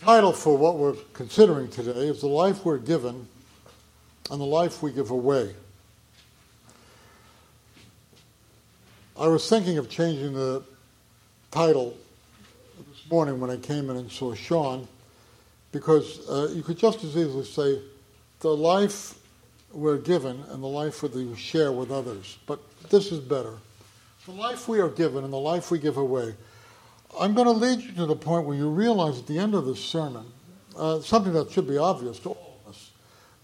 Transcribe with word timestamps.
title 0.00 0.32
for 0.32 0.56
what 0.56 0.78
we're 0.78 0.96
considering 1.12 1.68
today 1.68 2.08
is 2.08 2.22
The 2.22 2.26
Life 2.26 2.64
We're 2.64 2.78
Given 2.78 3.28
and 4.30 4.40
the 4.40 4.46
Life 4.46 4.82
We 4.82 4.92
Give 4.92 5.10
Away. 5.10 5.54
I 9.18 9.26
was 9.26 9.46
thinking 9.46 9.76
of 9.76 9.90
changing 9.90 10.32
the 10.32 10.62
title 11.50 11.98
this 12.78 13.10
morning 13.10 13.40
when 13.40 13.50
I 13.50 13.58
came 13.58 13.90
in 13.90 13.96
and 13.96 14.10
saw 14.10 14.34
Sean 14.34 14.88
because 15.70 16.26
uh, 16.30 16.48
you 16.54 16.62
could 16.62 16.78
just 16.78 17.04
as 17.04 17.14
easily 17.14 17.44
say 17.44 17.82
the 18.40 18.56
life 18.56 19.18
we're 19.70 19.98
given 19.98 20.42
and 20.48 20.62
the 20.62 20.66
life 20.66 21.02
we 21.02 21.36
share 21.36 21.72
with 21.72 21.90
others. 21.90 22.38
But 22.46 22.60
this 22.88 23.12
is 23.12 23.20
better. 23.20 23.52
The 24.24 24.32
life 24.32 24.66
we 24.66 24.80
are 24.80 24.88
given 24.88 25.24
and 25.24 25.32
the 25.32 25.38
life 25.38 25.70
we 25.70 25.78
give 25.78 25.98
away. 25.98 26.34
I'm 27.18 27.34
going 27.34 27.46
to 27.46 27.52
lead 27.52 27.80
you 27.80 27.92
to 27.92 28.06
the 28.06 28.16
point 28.16 28.46
where 28.46 28.56
you 28.56 28.68
realize 28.68 29.18
at 29.18 29.26
the 29.26 29.38
end 29.38 29.54
of 29.54 29.66
this 29.66 29.82
sermon 29.82 30.26
uh, 30.76 31.00
something 31.00 31.32
that 31.32 31.50
should 31.50 31.68
be 31.68 31.76
obvious 31.76 32.18
to 32.20 32.30
all 32.30 32.58
of 32.64 32.70
us. 32.70 32.90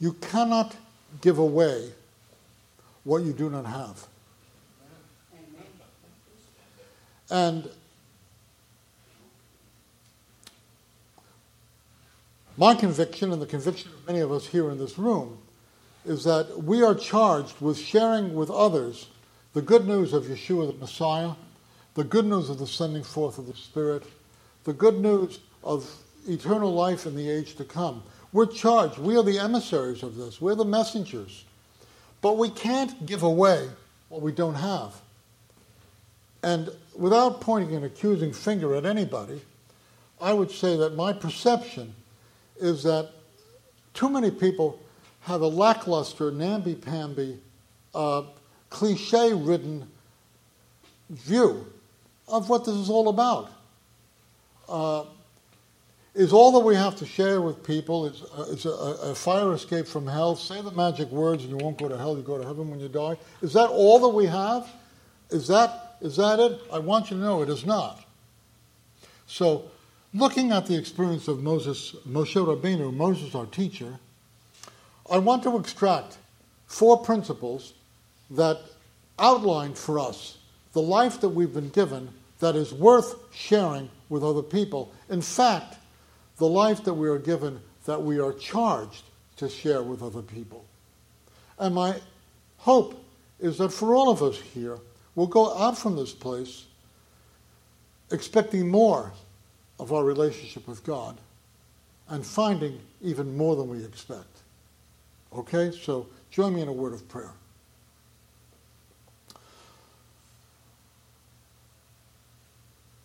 You 0.01 0.12
cannot 0.15 0.77
give 1.20 1.39
away 1.39 1.91
what 3.05 3.23
you 3.23 3.33
do 3.33 3.51
not 3.51 3.66
have. 3.66 4.06
And 7.30 7.69
my 12.56 12.75
conviction, 12.75 13.33
and 13.33 13.42
the 13.42 13.47
conviction 13.47 13.91
of 13.92 14.06
many 14.06 14.20
of 14.20 14.30
us 14.30 14.47
here 14.47 14.70
in 14.70 14.78
this 14.78 14.98
room, 14.98 15.39
is 16.05 16.23
that 16.25 16.62
we 16.62 16.83
are 16.83 16.95
charged 16.95 17.61
with 17.61 17.77
sharing 17.77 18.34
with 18.34 18.48
others 18.48 19.09
the 19.55 19.62
good 19.62 19.87
news 19.87 20.12
of 20.12 20.25
Yeshua 20.25 20.73
the 20.73 20.78
Messiah 20.78 21.33
the 21.96 22.05
good 22.05 22.27
news 22.27 22.50
of 22.50 22.59
the 22.59 22.66
sending 22.66 23.02
forth 23.02 23.38
of 23.38 23.46
the 23.46 23.55
Spirit, 23.55 24.02
the 24.64 24.73
good 24.74 25.00
news 25.00 25.41
of 25.64 25.91
eternal 26.28 26.72
life 26.72 27.06
in 27.06 27.16
the 27.16 27.28
age 27.28 27.56
to 27.56 27.64
come. 27.64 28.03
We're 28.33 28.47
charged. 28.47 28.98
We 28.98 29.16
are 29.16 29.22
the 29.22 29.38
emissaries 29.38 30.03
of 30.03 30.14
this. 30.14 30.38
We're 30.38 30.55
the 30.55 30.64
messengers. 30.64 31.44
But 32.20 32.36
we 32.36 32.50
can't 32.50 33.06
give 33.06 33.22
away 33.22 33.70
what 34.11 34.20
we 34.20 34.30
don't 34.30 34.56
have. 34.56 34.94
And 36.42 36.69
without 36.94 37.41
pointing 37.41 37.75
an 37.75 37.84
accusing 37.84 38.34
finger 38.34 38.75
at 38.75 38.84
anybody, 38.84 39.41
I 40.20 40.34
would 40.34 40.50
say 40.50 40.77
that 40.77 40.97
my 40.97 41.14
perception 41.14 41.94
is 42.60 42.83
that 42.83 43.10
too 43.94 44.10
many 44.10 44.31
people 44.31 44.78
have 45.22 45.41
a 45.41 45.48
lackluster, 45.48 46.31
namby-pamby, 46.31 47.38
uh, 47.94 48.22
cliche-ridden 48.69 49.88
view 51.08 51.66
of 52.28 52.48
what 52.48 52.64
this 52.64 52.74
is 52.74 52.91
all 52.91 53.08
about. 53.08 53.50
Uh, 54.69 55.05
is 56.14 56.32
all 56.32 56.50
that 56.52 56.60
we 56.60 56.74
have 56.74 56.96
to 56.96 57.06
share 57.06 57.42
with 57.42 57.62
people 57.62 58.06
is, 58.06 58.22
uh, 58.66 58.69
a, 58.69 59.10
a, 59.10 59.14
fire 59.14 59.52
escape 59.52 59.86
from 59.86 60.06
hell. 60.06 60.34
Say 60.34 60.62
the 60.62 60.70
magic 60.70 61.10
words 61.10 61.44
and 61.44 61.50
you 61.50 61.58
won't 61.58 61.77
go 61.77 61.88
to 61.88 61.97
hell, 61.97 62.16
you 62.16 62.22
go 62.22 62.38
to 62.38 62.44
heaven 62.44 62.70
when 62.70 62.80
you 62.80 62.88
die. 62.88 63.19
Is 63.42 63.52
that 63.52 63.69
all 63.69 63.98
that 64.00 64.08
we 64.08 64.24
have? 64.24 64.66
Is 65.30 65.47
that, 65.48 65.97
is 66.00 66.16
that 66.16 66.41
it? 66.41 66.58
I 66.72 66.78
want 66.78 67.10
you 67.10 67.19
to 67.19 67.22
know 67.22 67.42
it 67.42 67.50
is 67.50 67.66
not. 67.66 68.02
So, 69.27 69.64
looking 70.14 70.52
at 70.52 70.66
the 70.66 70.77
experience 70.77 71.28
of 71.28 71.42
Moses, 71.42 71.94
Moshe 72.08 72.34
Rabbeinu, 72.34 72.94
Moses 72.94 73.34
our 73.34 73.47
teacher, 73.47 73.98
I 75.10 75.19
want 75.19 75.42
to 75.42 75.58
extract 75.58 76.16
four 76.66 76.98
principles 77.02 77.74
that 78.30 78.58
outline 79.19 79.74
for 79.74 79.98
us 79.98 80.38
the 80.77 80.82
life 80.82 81.22
that 81.22 81.30
we've 81.30 81.55
been 81.55 81.70
given 81.70 82.10
that 82.41 82.55
is 82.55 82.70
worth 82.70 83.14
sharing 83.32 83.88
with 84.10 84.22
other 84.22 84.42
people. 84.42 84.92
In 85.08 85.22
fact, 85.22 85.78
the 86.36 86.46
life 86.46 86.84
that 86.84 86.92
we 86.92 87.08
are 87.08 87.19
given 87.19 87.62
that 87.86 88.02
we 88.02 88.20
are 88.20 88.34
charged 88.34 89.04
to 89.36 89.48
share 89.48 89.82
with 89.82 90.02
other 90.02 90.20
people. 90.20 90.66
And 91.59 91.75
my 91.75 91.98
hope 92.59 93.03
is 93.41 93.56
that 93.56 93.70
for 93.70 93.94
all 93.94 94.10
of 94.10 94.22
us 94.22 94.38
here, 94.38 94.76
we'll 95.15 95.28
go 95.28 95.56
out 95.56 95.78
from 95.78 95.97
this 95.97 96.12
place 96.12 96.66
expecting 98.12 98.69
more 98.69 99.15
of 99.81 99.94
our 99.94 100.04
relationship 100.04 100.69
with 100.69 100.84
God 100.84 101.16
and 102.10 102.25
finding 102.26 102.78
even 103.00 103.34
more 103.34 103.56
than 103.56 103.70
we 103.70 103.82
expect. 103.82 104.42
Okay? 105.34 105.70
So 105.70 106.09
join 106.31 106.54
me 106.54 106.60
in 106.60 106.69
a 106.69 106.72
word 106.72 106.92
of 106.92 107.09
prayer. 107.09 107.32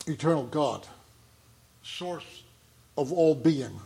Eternal 0.07 0.43
God, 0.43 0.87
source 1.83 2.43
of 2.97 3.11
all 3.11 3.35
being, 3.35 3.79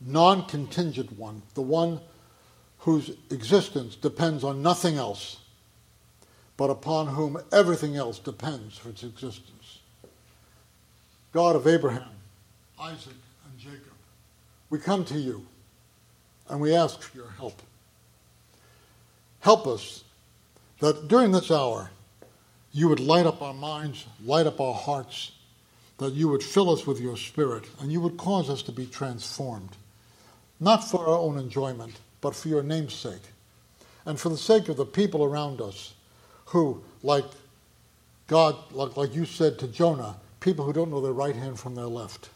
non 0.00 0.46
contingent 0.46 1.18
one, 1.18 1.42
the 1.54 1.62
one 1.62 2.00
whose 2.78 3.10
existence 3.30 3.94
depends 3.94 4.42
on 4.42 4.62
nothing 4.62 4.96
else, 4.96 5.38
but 6.56 6.70
upon 6.70 7.06
whom 7.06 7.38
everything 7.52 7.96
else 7.96 8.18
depends 8.18 8.76
for 8.76 8.88
its 8.88 9.04
existence. 9.04 9.78
God 11.32 11.56
of 11.56 11.66
Abraham, 11.66 12.10
Isaac, 12.80 13.14
and 13.46 13.58
Jacob, 13.58 13.92
we 14.68 14.78
come 14.78 15.04
to 15.06 15.18
you 15.18 15.46
and 16.48 16.60
we 16.60 16.74
ask 16.74 17.00
for 17.00 17.16
your 17.16 17.30
help. 17.30 17.62
Help 19.40 19.66
us 19.66 20.04
that 20.80 21.08
during 21.08 21.32
this 21.32 21.50
hour, 21.50 21.90
you 22.72 22.88
would 22.88 23.00
light 23.00 23.26
up 23.26 23.42
our 23.42 23.54
minds, 23.54 24.06
light 24.24 24.46
up 24.46 24.60
our 24.60 24.74
hearts, 24.74 25.32
that 25.98 26.14
you 26.14 26.28
would 26.28 26.42
fill 26.42 26.70
us 26.70 26.86
with 26.86 27.00
your 27.00 27.16
spirit, 27.16 27.64
and 27.80 27.92
you 27.92 28.00
would 28.00 28.16
cause 28.16 28.48
us 28.48 28.62
to 28.62 28.72
be 28.72 28.86
transformed, 28.86 29.76
not 30.58 30.78
for 30.82 31.06
our 31.06 31.18
own 31.18 31.38
enjoyment, 31.38 32.00
but 32.20 32.34
for 32.34 32.48
your 32.48 32.62
name's 32.62 32.94
sake, 32.94 33.22
and 34.06 34.18
for 34.18 34.30
the 34.30 34.38
sake 34.38 34.68
of 34.68 34.76
the 34.76 34.86
people 34.86 35.22
around 35.22 35.60
us 35.60 35.92
who, 36.46 36.82
like 37.02 37.26
God, 38.26 38.56
like, 38.72 38.96
like 38.96 39.14
you 39.14 39.26
said 39.26 39.58
to 39.58 39.68
Jonah, 39.68 40.16
people 40.40 40.64
who 40.64 40.72
don't 40.72 40.90
know 40.90 41.00
their 41.00 41.12
right 41.12 41.36
hand 41.36 41.60
from 41.60 41.74
their 41.74 41.86
left. 41.86 42.30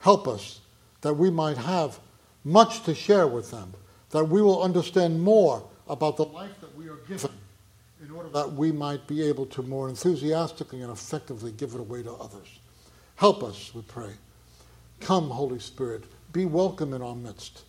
Help 0.00 0.28
us 0.28 0.60
that 1.00 1.14
we 1.14 1.30
might 1.30 1.56
have 1.56 1.98
much 2.44 2.82
to 2.84 2.94
share 2.94 3.26
with 3.26 3.50
them, 3.50 3.72
that 4.10 4.24
we 4.24 4.42
will 4.42 4.62
understand 4.62 5.22
more 5.22 5.62
about 5.88 6.16
the 6.16 6.24
life 6.24 6.60
that 6.60 6.76
we 6.76 6.88
are 6.88 6.96
given 7.08 7.30
in 8.02 8.10
order 8.10 8.28
that 8.30 8.52
we 8.52 8.72
might 8.72 9.06
be 9.06 9.22
able 9.22 9.46
to 9.46 9.62
more 9.62 9.88
enthusiastically 9.88 10.82
and 10.82 10.90
effectively 10.90 11.52
give 11.52 11.74
it 11.74 11.80
away 11.80 12.02
to 12.02 12.12
others. 12.12 12.58
Help 13.16 13.44
us, 13.44 13.72
we 13.74 13.82
pray. 13.82 14.10
Come, 15.00 15.30
Holy 15.30 15.60
Spirit, 15.60 16.04
be 16.32 16.44
welcome 16.44 16.94
in 16.94 17.02
our 17.02 17.14
midst. 17.14 17.62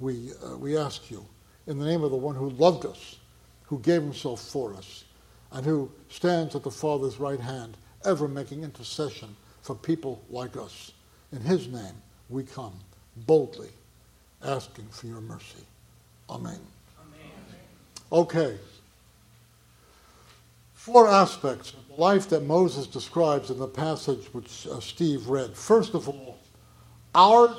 We, 0.00 0.30
uh, 0.44 0.56
we 0.56 0.76
ask 0.78 1.10
you, 1.10 1.26
in 1.66 1.78
the 1.78 1.84
name 1.84 2.02
of 2.02 2.10
the 2.10 2.16
one 2.16 2.34
who 2.34 2.50
loved 2.50 2.86
us, 2.86 3.18
who 3.64 3.78
gave 3.80 4.00
himself 4.00 4.40
for 4.40 4.74
us, 4.74 5.04
and 5.52 5.64
who 5.64 5.90
stands 6.08 6.54
at 6.54 6.62
the 6.62 6.70
Father's 6.70 7.18
right 7.18 7.40
hand, 7.40 7.76
ever 8.04 8.28
making 8.28 8.62
intercession 8.62 9.36
for 9.62 9.74
people 9.74 10.22
like 10.30 10.56
us. 10.56 10.92
In 11.32 11.40
his 11.40 11.68
name 11.68 11.94
we 12.30 12.44
come 12.44 12.72
boldly, 13.26 13.70
asking 14.42 14.86
for 14.90 15.06
your 15.06 15.20
mercy. 15.20 15.64
Amen. 16.30 16.60
Amen. 16.98 17.20
Okay 18.12 18.56
four 20.86 21.08
aspects 21.08 21.72
of 21.72 21.88
the 21.88 22.00
life 22.00 22.28
that 22.28 22.44
Moses 22.44 22.86
describes 22.86 23.50
in 23.50 23.58
the 23.58 23.66
passage 23.66 24.24
which 24.32 24.68
uh, 24.68 24.78
Steve 24.78 25.28
read. 25.28 25.56
First 25.56 25.94
of 25.94 26.08
all, 26.08 26.38
ours 27.12 27.56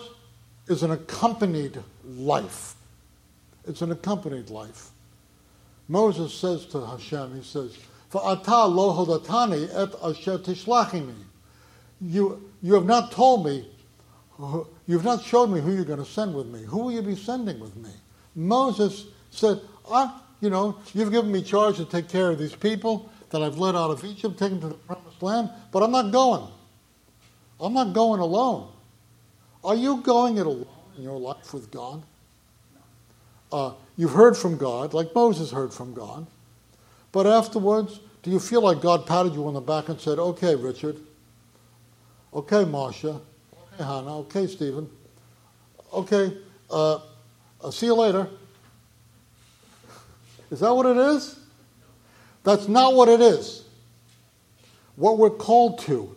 is 0.70 0.82
an 0.82 0.92
accompanied 0.92 1.78
life. 2.06 2.76
It's 3.68 3.82
an 3.82 3.92
accompanied 3.92 4.50
life. 4.50 4.92
Moses 5.90 6.34
says 6.34 6.68
to 6.68 6.86
Hashem, 6.86 7.36
he 7.36 7.44
says, 7.44 7.78
"Va'ata 8.14 8.74
lo 8.74 8.94
hodatani 8.96 9.68
et 9.74 9.94
asher 10.02 10.38
tishlachini." 10.38 11.14
You 12.00 12.50
you 12.62 12.76
have 12.76 12.86
not 12.86 13.12
told 13.12 13.46
me, 13.46 13.68
you've 14.88 15.04
not 15.04 15.22
showed 15.22 15.48
me 15.48 15.60
who 15.60 15.76
you're 15.76 15.84
going 15.84 16.00
to 16.00 16.06
send 16.06 16.34
with 16.34 16.48
me. 16.48 16.64
Who 16.64 16.78
will 16.78 16.92
you 16.94 17.02
be 17.02 17.18
sending 17.18 17.60
with 17.60 17.76
me? 17.76 17.92
Moses 18.36 19.08
said, 19.32 19.60
"Ah, 19.92 20.24
you 20.40 20.50
know, 20.50 20.78
you've 20.94 21.12
given 21.12 21.30
me 21.30 21.42
charge 21.42 21.76
to 21.76 21.84
take 21.84 22.08
care 22.08 22.32
of 22.32 22.40
these 22.40 22.56
people 22.56 23.12
that 23.30 23.42
I've 23.42 23.58
led 23.58 23.76
out 23.76 23.92
of 23.92 24.04
Egypt, 24.04 24.38
taken 24.38 24.62
to 24.62 24.70
the 24.70 24.74
promised 24.76 25.22
land, 25.22 25.50
but 25.72 25.84
I'm 25.84 25.92
not 25.92 26.12
going. 26.12 26.48
I'm 27.60 27.74
not 27.74 27.94
going 27.94 28.22
alone. 28.22 28.70
Are 29.64 29.76
you 29.76 30.02
going 30.02 30.38
it 30.38 30.46
alone 30.46 30.68
in 30.96 31.04
your 31.04 31.20
life 31.20 31.54
with 31.54 31.72
God? 31.72 32.04
Uh, 33.52 33.74
you've 33.96 34.12
heard 34.12 34.38
from 34.38 34.58
God, 34.58 34.94
like 34.94 35.14
Moses 35.16 35.52
heard 35.52 35.74
from 35.74 35.94
God, 35.94 36.28
but 37.12 37.26
afterwards, 37.26 38.00
do 38.24 38.32
you 38.32 38.40
feel 38.40 38.62
like 38.62 38.82
God 38.82 39.06
patted 39.08 39.34
you 39.34 39.48
on 39.48 39.54
the 39.54 39.62
back 39.62 39.90
and 39.90 40.00
said, 40.00 40.20
okay, 40.20 40.56
Richard, 40.56 40.98
okay, 42.34 42.66
Marcia, 42.66 43.22
okay, 43.54 43.84
Hannah, 43.84 44.20
okay, 44.20 44.48
Stephen, 44.48 44.90
okay, 45.94 46.38
uh, 46.70 47.00
I'll 47.64 47.72
see 47.72 47.86
you 47.86 47.96
later. 47.96 48.28
Is 50.52 50.60
that 50.60 50.74
what 50.74 50.86
it 50.86 50.98
is? 50.98 51.40
That's 52.48 52.70
not 52.70 52.94
what 52.94 53.10
it 53.10 53.20
is. 53.20 53.66
What 54.96 55.18
we're 55.18 55.30
called 55.30 55.80
to 55.80 56.16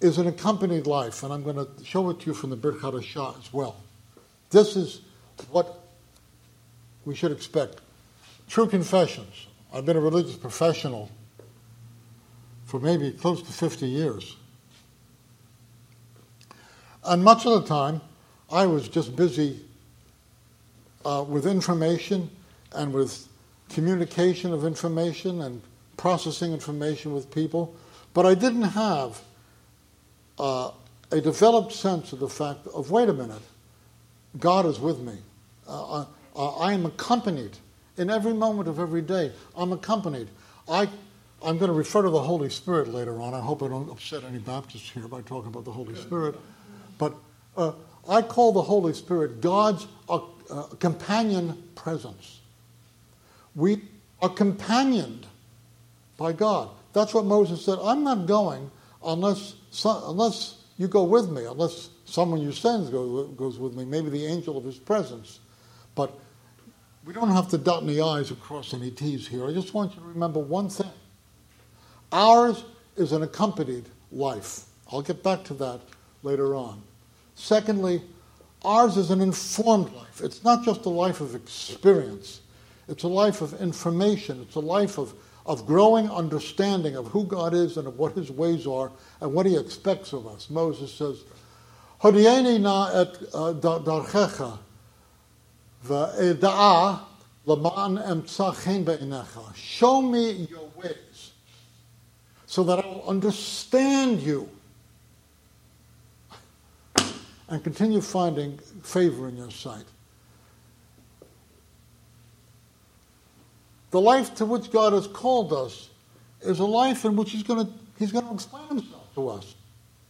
is 0.00 0.16
an 0.16 0.26
accompanied 0.26 0.86
life, 0.86 1.22
and 1.22 1.30
I'm 1.30 1.42
going 1.42 1.56
to 1.56 1.68
show 1.84 2.08
it 2.08 2.20
to 2.20 2.26
you 2.28 2.32
from 2.32 2.48
the 2.48 2.56
Brit 2.56 2.76
Hadashah 2.76 3.38
as 3.38 3.52
well. 3.52 3.76
This 4.48 4.76
is 4.76 5.02
what 5.50 5.80
we 7.04 7.14
should 7.14 7.32
expect. 7.32 7.82
True 8.48 8.66
confessions. 8.66 9.46
I've 9.70 9.84
been 9.84 9.98
a 9.98 10.00
religious 10.00 10.36
professional 10.36 11.10
for 12.64 12.80
maybe 12.80 13.10
close 13.10 13.42
to 13.42 13.52
50 13.52 13.86
years. 13.86 14.36
And 17.04 17.22
much 17.22 17.44
of 17.44 17.60
the 17.60 17.68
time, 17.68 18.00
I 18.50 18.64
was 18.64 18.88
just 18.88 19.14
busy 19.14 19.60
uh, 21.04 21.26
with 21.28 21.46
information 21.46 22.30
and 22.72 22.94
with 22.94 23.27
communication 23.68 24.52
of 24.52 24.64
information 24.64 25.42
and 25.42 25.62
processing 25.96 26.52
information 26.52 27.12
with 27.12 27.30
people, 27.30 27.74
but 28.14 28.26
I 28.26 28.34
didn't 28.34 28.62
have 28.62 29.20
uh, 30.38 30.70
a 31.10 31.20
developed 31.20 31.72
sense 31.72 32.12
of 32.12 32.20
the 32.20 32.28
fact 32.28 32.66
of 32.68 32.90
wait 32.90 33.08
a 33.08 33.12
minute, 33.12 33.42
God 34.38 34.66
is 34.66 34.78
with 34.78 35.00
me. 35.00 35.16
Uh, 35.66 36.04
uh, 36.36 36.56
I 36.56 36.72
am 36.72 36.86
accompanied 36.86 37.56
in 37.96 38.10
every 38.10 38.32
moment 38.32 38.68
of 38.68 38.78
every 38.78 39.02
day. 39.02 39.32
I'm 39.56 39.72
accompanied. 39.72 40.28
I, 40.68 40.88
I'm 41.42 41.58
going 41.58 41.70
to 41.70 41.76
refer 41.76 42.02
to 42.02 42.10
the 42.10 42.22
Holy 42.22 42.50
Spirit 42.50 42.88
later 42.88 43.20
on. 43.20 43.34
I 43.34 43.40
hope 43.40 43.62
I 43.62 43.68
don't 43.68 43.90
upset 43.90 44.22
any 44.24 44.38
Baptists 44.38 44.90
here 44.90 45.08
by 45.08 45.20
talking 45.22 45.48
about 45.48 45.64
the 45.64 45.72
Holy 45.72 45.94
Spirit. 45.96 46.36
But 46.98 47.14
uh, 47.56 47.72
I 48.08 48.22
call 48.22 48.52
the 48.52 48.62
Holy 48.62 48.92
Spirit 48.92 49.40
God's 49.40 49.86
uh, 50.08 50.20
uh, 50.50 50.62
companion 50.78 51.62
presence. 51.74 52.40
We 53.58 53.82
are 54.22 54.28
companioned 54.28 55.26
by 56.16 56.32
God. 56.32 56.70
That's 56.92 57.12
what 57.12 57.24
Moses 57.24 57.64
said. 57.64 57.76
I'm 57.82 58.04
not 58.04 58.26
going 58.26 58.70
unless, 59.04 59.54
unless 59.84 60.62
you 60.78 60.86
go 60.86 61.02
with 61.02 61.28
me, 61.28 61.44
unless 61.44 61.90
someone 62.04 62.40
you 62.40 62.52
send 62.52 62.92
goes 62.92 63.58
with 63.58 63.74
me, 63.74 63.84
maybe 63.84 64.10
the 64.10 64.24
angel 64.26 64.56
of 64.56 64.62
his 64.62 64.78
presence. 64.78 65.40
But 65.96 66.16
we 67.04 67.12
don't 67.12 67.30
have 67.30 67.48
to 67.48 67.58
dot 67.58 67.82
any 67.82 68.00
I's 68.00 68.30
or 68.30 68.36
cross 68.36 68.74
any 68.74 68.92
T's 68.92 69.26
here. 69.26 69.44
I 69.44 69.52
just 69.52 69.74
want 69.74 69.92
you 69.96 70.02
to 70.02 70.06
remember 70.06 70.38
one 70.38 70.68
thing. 70.68 70.92
Ours 72.12 72.64
is 72.96 73.10
an 73.10 73.24
accompanied 73.24 73.86
life. 74.12 74.66
I'll 74.92 75.02
get 75.02 75.24
back 75.24 75.42
to 75.44 75.54
that 75.54 75.80
later 76.22 76.54
on. 76.54 76.80
Secondly, 77.34 78.02
ours 78.64 78.96
is 78.96 79.10
an 79.10 79.20
informed 79.20 79.92
life. 79.94 80.20
It's 80.22 80.44
not 80.44 80.64
just 80.64 80.84
a 80.84 80.90
life 80.90 81.20
of 81.20 81.34
experience, 81.34 82.40
it's 82.88 83.02
a 83.02 83.08
life 83.08 83.40
of 83.42 83.60
information, 83.60 84.40
it's 84.42 84.56
a 84.56 84.60
life 84.60 84.98
of, 84.98 85.14
of 85.46 85.66
growing 85.66 86.10
understanding 86.10 86.96
of 86.96 87.06
who 87.08 87.24
God 87.24 87.54
is 87.54 87.76
and 87.76 87.86
of 87.86 87.98
what 87.98 88.12
his 88.12 88.30
ways 88.30 88.66
are 88.66 88.90
and 89.20 89.32
what 89.32 89.46
he 89.46 89.56
expects 89.56 90.12
of 90.12 90.26
us. 90.26 90.50
Moses 90.50 90.92
says, 90.92 91.24
Hodieni 92.00 92.60
na 92.60 92.90
et 92.92 93.16
uh, 93.34 93.52
darchecha 93.54 94.58
be'inecha. 98.84 99.54
Show 99.54 100.02
me 100.02 100.30
your 100.50 100.68
ways 100.76 101.32
so 102.46 102.62
that 102.64 102.84
I 102.84 102.86
will 102.86 103.04
understand 103.08 104.20
you 104.20 104.48
and 107.48 107.64
continue 107.64 108.00
finding 108.00 108.58
favor 108.82 109.28
in 109.28 109.36
your 109.36 109.50
sight. 109.50 109.84
The 113.90 114.00
life 114.00 114.34
to 114.36 114.46
which 114.46 114.70
God 114.70 114.92
has 114.92 115.06
called 115.06 115.52
us 115.52 115.90
is 116.42 116.58
a 116.58 116.64
life 116.64 117.04
in 117.04 117.16
which 117.16 117.30
He's 117.30 117.42
going 117.42 117.66
to, 117.66 117.72
he's 117.98 118.12
going 118.12 118.26
to 118.26 118.34
explain 118.34 118.68
Himself 118.68 119.14
to 119.14 119.28
us. 119.28 119.54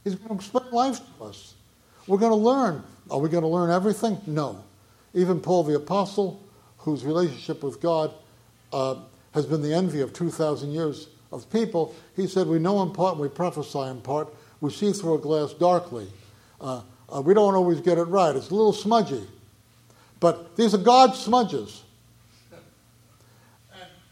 He's 0.04 0.14
going 0.14 0.28
to 0.28 0.34
explain 0.34 0.70
life 0.72 1.00
to 1.18 1.24
us. 1.24 1.54
We're 2.06 2.18
going 2.18 2.32
to 2.32 2.36
learn. 2.36 2.82
Are 3.10 3.18
we 3.18 3.28
going 3.28 3.42
to 3.42 3.48
learn 3.48 3.70
everything? 3.70 4.18
No. 4.26 4.64
Even 5.14 5.40
Paul 5.40 5.64
the 5.64 5.76
Apostle, 5.76 6.42
whose 6.78 7.04
relationship 7.04 7.62
with 7.62 7.80
God 7.80 8.12
uh, 8.72 8.96
has 9.32 9.46
been 9.46 9.62
the 9.62 9.74
envy 9.74 10.00
of 10.00 10.12
2,000 10.12 10.70
years 10.70 11.08
of 11.32 11.50
people, 11.50 11.94
he 12.16 12.26
said, 12.26 12.46
We 12.46 12.58
know 12.58 12.82
in 12.82 12.92
part 12.92 13.14
and 13.14 13.20
we 13.20 13.28
prophesy 13.28 13.80
in 13.80 14.00
part. 14.00 14.28
We 14.60 14.70
see 14.70 14.92
through 14.92 15.14
a 15.14 15.18
glass 15.18 15.52
darkly. 15.52 16.08
Uh, 16.60 16.82
uh, 17.14 17.20
we 17.22 17.34
don't 17.34 17.54
always 17.54 17.80
get 17.80 17.98
it 17.98 18.04
right. 18.04 18.34
It's 18.34 18.50
a 18.50 18.54
little 18.54 18.72
smudgy. 18.72 19.26
But 20.20 20.56
these 20.56 20.74
are 20.74 20.78
God's 20.78 21.18
smudges. 21.18 21.82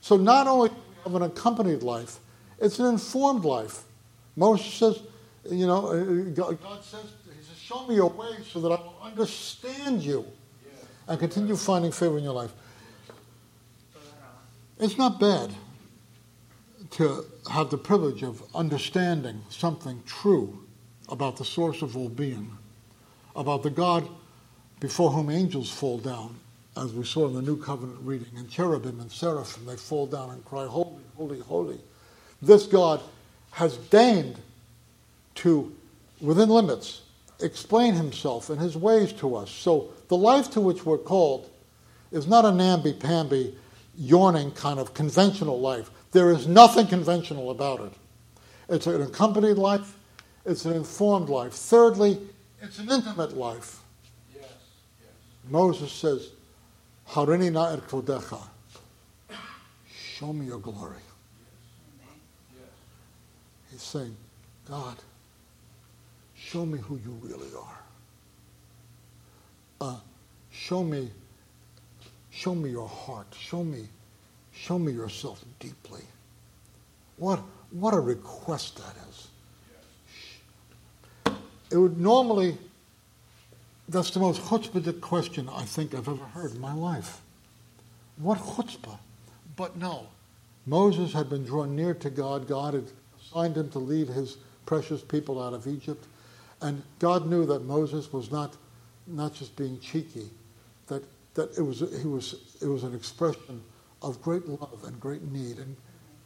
So 0.06 0.16
not 0.16 0.46
only 0.46 0.70
of 1.04 1.16
an 1.16 1.22
accompanied 1.22 1.82
life, 1.82 2.20
it's 2.60 2.78
an 2.78 2.86
informed 2.86 3.44
life. 3.44 3.82
Moses 4.36 4.72
says, 4.72 5.02
you 5.50 5.66
know, 5.66 5.88
uh, 5.88 6.30
God 6.30 6.84
says, 6.84 7.06
He 7.24 7.42
says, 7.42 7.58
show 7.58 7.88
me 7.88 7.96
your 7.96 8.10
way 8.10 8.36
so 8.52 8.60
that 8.60 8.68
I 8.68 8.76
will 8.76 9.00
understand 9.02 10.04
you 10.04 10.24
and 11.08 11.18
continue 11.18 11.56
finding 11.56 11.90
favor 11.90 12.18
in 12.18 12.22
your 12.22 12.34
life. 12.34 12.52
It's 14.78 14.96
not 14.96 15.18
bad 15.18 15.50
to 16.92 17.24
have 17.50 17.70
the 17.70 17.78
privilege 17.78 18.22
of 18.22 18.44
understanding 18.54 19.42
something 19.48 20.04
true 20.06 20.56
about 21.08 21.36
the 21.36 21.44
source 21.44 21.82
of 21.82 21.96
all 21.96 22.10
being 22.10 22.56
about 23.34 23.64
the 23.64 23.70
God 23.70 24.08
before 24.78 25.10
whom 25.10 25.30
angels 25.30 25.68
fall 25.68 25.98
down, 25.98 26.38
as 26.76 26.92
we 26.92 27.04
saw 27.04 27.26
in 27.26 27.34
the 27.34 27.42
New 27.42 27.56
Covenant 27.56 27.98
reading, 28.02 28.28
and 28.36 28.50
cherubim 28.50 29.00
and 29.00 29.10
seraphim, 29.10 29.64
they 29.66 29.76
fall 29.76 30.06
down 30.06 30.30
and 30.30 30.44
cry, 30.44 30.66
Holy, 30.66 31.02
holy, 31.16 31.40
holy. 31.40 31.80
This 32.42 32.66
God 32.66 33.00
has 33.52 33.76
deigned 33.76 34.36
to, 35.36 35.74
within 36.20 36.50
limits, 36.50 37.02
explain 37.40 37.94
himself 37.94 38.50
and 38.50 38.60
his 38.60 38.76
ways 38.76 39.12
to 39.14 39.36
us. 39.36 39.50
So 39.50 39.90
the 40.08 40.16
life 40.16 40.50
to 40.50 40.60
which 40.60 40.84
we're 40.84 40.98
called 40.98 41.50
is 42.12 42.26
not 42.26 42.44
a 42.44 42.52
namby-pamby, 42.52 43.56
yawning 43.96 44.50
kind 44.52 44.78
of 44.78 44.92
conventional 44.92 45.58
life. 45.58 45.90
There 46.12 46.30
is 46.30 46.46
nothing 46.46 46.86
conventional 46.86 47.50
about 47.50 47.80
it. 47.80 47.92
It's 48.68 48.86
an 48.86 49.00
accompanied 49.00 49.56
life, 49.56 49.96
it's 50.44 50.66
an 50.66 50.74
informed 50.74 51.28
life. 51.30 51.52
Thirdly, 51.52 52.18
it's 52.60 52.78
an 52.78 52.90
intimate 52.90 53.36
life. 53.36 53.80
Yes, 54.34 54.44
yes. 55.00 55.10
Moses 55.50 55.92
says, 55.92 56.30
Harini 57.08 57.50
na 57.50 57.72
er 57.72 57.78
kodecha. 57.78 58.40
Show 59.88 60.32
me 60.32 60.46
your 60.46 60.58
glory. 60.58 60.96
He's 63.70 63.82
saying, 63.82 64.16
God, 64.68 64.96
show 66.34 66.64
me 66.64 66.78
who 66.78 66.96
you 66.96 67.18
really 67.22 67.50
are. 67.58 67.82
Uh, 69.80 69.98
show 70.50 70.82
me, 70.82 71.10
show 72.30 72.54
me 72.54 72.70
your 72.70 72.88
heart. 72.88 73.26
Show 73.38 73.62
me, 73.62 73.88
show 74.52 74.78
me 74.78 74.92
yourself 74.92 75.44
deeply. 75.60 76.02
What, 77.18 77.40
what 77.70 77.92
a 77.92 78.00
request 78.00 78.76
that 78.76 78.94
is 79.10 79.28
it 81.70 81.76
would 81.76 82.00
normally, 82.00 82.56
that's 83.88 84.10
the 84.10 84.20
most 84.20 84.42
chutzpah 84.42 85.00
question 85.00 85.48
I 85.48 85.62
think 85.62 85.94
I've 85.94 86.08
ever 86.08 86.24
heard 86.24 86.52
in 86.52 86.60
my 86.60 86.74
life. 86.74 87.20
What 88.16 88.38
chutzpah? 88.38 88.98
But 89.54 89.76
no. 89.76 90.08
Moses 90.66 91.12
had 91.12 91.30
been 91.30 91.44
drawn 91.44 91.76
near 91.76 91.94
to 91.94 92.10
God. 92.10 92.48
God 92.48 92.74
had 92.74 92.90
assigned 93.20 93.56
him 93.56 93.70
to 93.70 93.78
lead 93.78 94.08
his 94.08 94.38
precious 94.66 95.02
people 95.02 95.40
out 95.40 95.54
of 95.54 95.66
Egypt. 95.66 96.06
And 96.60 96.82
God 96.98 97.26
knew 97.26 97.46
that 97.46 97.62
Moses 97.64 98.12
was 98.12 98.32
not, 98.32 98.56
not 99.06 99.34
just 99.34 99.54
being 99.56 99.78
cheeky, 99.78 100.28
that, 100.88 101.04
that 101.34 101.56
it, 101.56 101.62
was, 101.62 101.80
he 102.00 102.08
was, 102.08 102.56
it 102.60 102.66
was 102.66 102.82
an 102.82 102.94
expression 102.94 103.62
of 104.02 104.20
great 104.20 104.46
love 104.48 104.82
and 104.84 104.98
great 104.98 105.22
need. 105.30 105.58
And, 105.58 105.76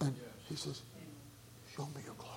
and 0.00 0.14
he 0.48 0.56
says, 0.56 0.80
Show 1.76 1.84
me 1.86 2.02
your 2.04 2.14
glory. 2.14 2.36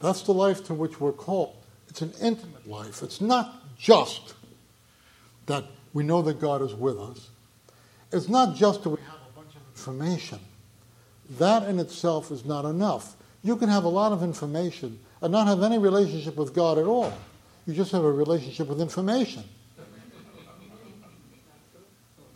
That's 0.00 0.22
the 0.22 0.32
life 0.32 0.64
to 0.66 0.74
which 0.74 1.00
we're 1.00 1.12
called. 1.12 1.61
It's 1.92 2.00
an 2.00 2.14
intimate 2.22 2.66
life. 2.66 3.02
It's 3.02 3.20
not 3.20 3.54
just 3.76 4.32
that 5.44 5.62
we 5.92 6.02
know 6.02 6.22
that 6.22 6.40
God 6.40 6.62
is 6.62 6.72
with 6.72 6.98
us. 6.98 7.28
It's 8.10 8.30
not 8.30 8.56
just 8.56 8.84
that 8.84 8.88
we 8.88 8.96
have 9.02 9.20
a 9.30 9.36
bunch 9.36 9.54
of 9.54 9.60
information. 9.76 10.38
That 11.36 11.68
in 11.68 11.78
itself 11.78 12.30
is 12.30 12.46
not 12.46 12.64
enough. 12.64 13.14
You 13.42 13.56
can 13.56 13.68
have 13.68 13.84
a 13.84 13.90
lot 13.90 14.10
of 14.10 14.22
information 14.22 14.98
and 15.20 15.30
not 15.30 15.46
have 15.46 15.62
any 15.62 15.76
relationship 15.76 16.34
with 16.36 16.54
God 16.54 16.78
at 16.78 16.86
all. 16.86 17.12
You 17.66 17.74
just 17.74 17.92
have 17.92 18.04
a 18.04 18.10
relationship 18.10 18.68
with 18.68 18.80
information. 18.80 19.44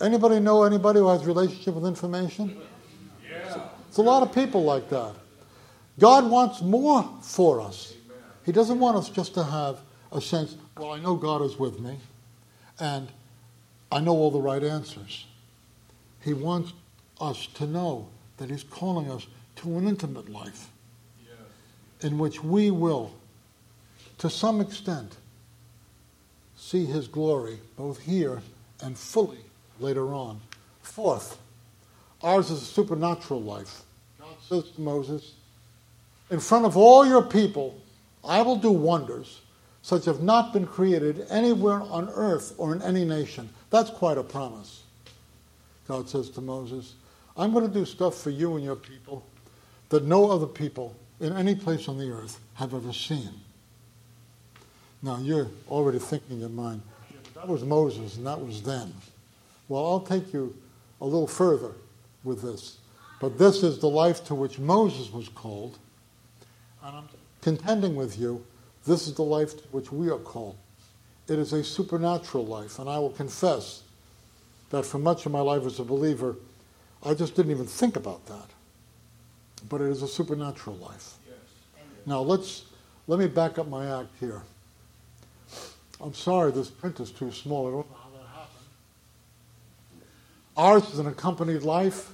Anybody 0.02 0.38
know 0.38 0.64
anybody 0.64 0.98
who 0.98 1.08
has 1.08 1.24
relationship 1.24 1.76
with 1.76 1.86
information? 1.86 2.60
Yeah. 3.26 3.68
It's 3.88 3.96
a 3.96 4.02
lot 4.02 4.22
of 4.22 4.34
people 4.34 4.64
like 4.64 4.90
that. 4.90 5.14
God 5.98 6.30
wants 6.30 6.60
more 6.60 7.08
for 7.22 7.62
us. 7.62 7.95
He 8.46 8.52
doesn't 8.52 8.78
want 8.78 8.96
us 8.96 9.10
just 9.10 9.34
to 9.34 9.42
have 9.44 9.80
a 10.12 10.20
sense, 10.20 10.56
well, 10.78 10.92
I 10.92 11.00
know 11.00 11.16
God 11.16 11.42
is 11.42 11.58
with 11.58 11.80
me, 11.80 11.98
and 12.78 13.08
I 13.90 14.00
know 14.00 14.12
all 14.12 14.30
the 14.30 14.40
right 14.40 14.62
answers. 14.62 15.26
He 16.22 16.32
wants 16.32 16.72
us 17.20 17.48
to 17.54 17.66
know 17.66 18.08
that 18.36 18.48
He's 18.48 18.62
calling 18.62 19.10
us 19.10 19.26
to 19.56 19.76
an 19.78 19.88
intimate 19.88 20.28
life. 20.28 20.70
in 22.02 22.18
which 22.18 22.42
we 22.44 22.70
will, 22.70 23.10
to 24.18 24.30
some 24.30 24.60
extent, 24.60 25.16
see 26.56 26.84
his 26.84 27.08
glory 27.08 27.58
both 27.76 28.00
here 28.00 28.42
and 28.82 28.98
fully 28.98 29.38
later 29.80 30.12
on. 30.14 30.40
Fourth, 30.82 31.38
ours 32.22 32.50
is 32.50 32.62
a 32.62 32.64
supernatural 32.66 33.42
life. 33.42 33.82
God 34.20 34.36
says 34.46 34.70
to 34.72 34.80
Moses, 34.80 35.34
In 36.30 36.38
front 36.38 36.66
of 36.66 36.76
all 36.76 37.06
your 37.06 37.22
people, 37.22 37.80
I 38.26 38.42
will 38.42 38.56
do 38.56 38.70
wonders 38.70 39.40
such 39.82 40.04
have 40.06 40.20
not 40.20 40.52
been 40.52 40.66
created 40.66 41.26
anywhere 41.30 41.80
on 41.80 42.08
earth 42.08 42.54
or 42.58 42.74
in 42.74 42.82
any 42.82 43.04
nation. 43.04 43.48
That's 43.70 43.90
quite 43.90 44.18
a 44.18 44.22
promise. 44.22 44.82
God 45.86 46.08
says 46.08 46.28
to 46.30 46.40
Moses, 46.40 46.94
I'm 47.36 47.52
going 47.52 47.68
to 47.68 47.72
do 47.72 47.84
stuff 47.84 48.20
for 48.20 48.30
you 48.30 48.56
and 48.56 48.64
your 48.64 48.76
people 48.76 49.24
that 49.90 50.04
no 50.04 50.30
other 50.30 50.46
people 50.46 50.96
in 51.20 51.32
any 51.36 51.54
place 51.54 51.88
on 51.88 51.98
the 51.98 52.10
earth 52.10 52.40
have 52.54 52.74
ever 52.74 52.92
seen. 52.92 53.30
Now, 55.02 55.18
you're 55.18 55.48
already 55.68 56.00
thinking 56.00 56.32
in 56.32 56.40
your 56.40 56.48
mind, 56.48 56.82
that 57.34 57.46
was 57.46 57.62
Moses 57.62 58.16
and 58.16 58.26
that 58.26 58.40
was 58.40 58.62
then. 58.62 58.92
Well, 59.68 59.86
I'll 59.86 60.00
take 60.00 60.32
you 60.32 60.56
a 61.00 61.04
little 61.04 61.26
further 61.26 61.72
with 62.24 62.42
this. 62.42 62.78
But 63.20 63.38
this 63.38 63.62
is 63.62 63.78
the 63.78 63.88
life 63.88 64.24
to 64.24 64.34
which 64.34 64.58
Moses 64.58 65.12
was 65.12 65.28
called. 65.28 65.78
And 66.82 66.96
I'm 66.96 67.08
contending 67.46 67.94
with 67.94 68.18
you 68.18 68.44
this 68.86 69.06
is 69.06 69.14
the 69.14 69.22
life 69.22 69.56
to 69.56 69.62
which 69.70 69.92
we 69.92 70.10
are 70.10 70.18
called. 70.18 70.56
It 71.28 71.38
is 71.38 71.52
a 71.52 71.62
supernatural 71.62 72.44
life, 72.44 72.80
and 72.80 72.90
I 72.90 72.98
will 72.98 73.10
confess 73.10 73.84
that 74.70 74.84
for 74.84 74.98
much 74.98 75.26
of 75.26 75.32
my 75.32 75.40
life 75.40 75.64
as 75.64 75.78
a 75.78 75.84
believer, 75.84 76.34
I 77.04 77.14
just 77.14 77.36
didn't 77.36 77.52
even 77.52 77.66
think 77.66 77.94
about 77.94 78.26
that. 78.26 78.48
But 79.68 79.80
it 79.80 79.90
is 79.90 80.02
a 80.02 80.08
supernatural 80.08 80.74
life. 80.74 81.14
Yes. 81.24 81.36
Now 82.04 82.20
let's 82.20 82.64
let 83.06 83.20
me 83.20 83.28
back 83.28 83.58
up 83.60 83.68
my 83.68 84.00
act 84.00 84.10
here. 84.18 84.42
I'm 86.00 86.14
sorry 86.14 86.50
this 86.50 86.68
print 86.68 86.98
is 86.98 87.12
too 87.12 87.30
small. 87.30 87.68
I 87.68 87.70
don't 87.70 87.90
know 87.90 87.96
how 87.96 88.10
that 88.18 88.26
happened. 88.40 90.02
Ours 90.56 90.92
is 90.92 90.98
an 90.98 91.06
accompanied 91.06 91.62
life. 91.62 92.10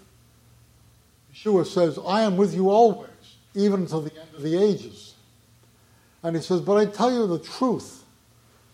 Yeshua 1.34 1.64
says, 1.64 1.98
I 2.06 2.20
am 2.20 2.36
with 2.36 2.54
you 2.54 2.68
always, 2.68 3.08
even 3.54 3.80
until 3.80 4.02
the 4.02 4.12
end 4.12 4.28
of 4.36 4.42
the 4.42 4.62
ages. 4.62 5.11
And 6.22 6.36
he 6.36 6.42
says, 6.42 6.60
But 6.60 6.76
I 6.76 6.86
tell 6.86 7.12
you 7.12 7.26
the 7.26 7.38
truth. 7.38 8.04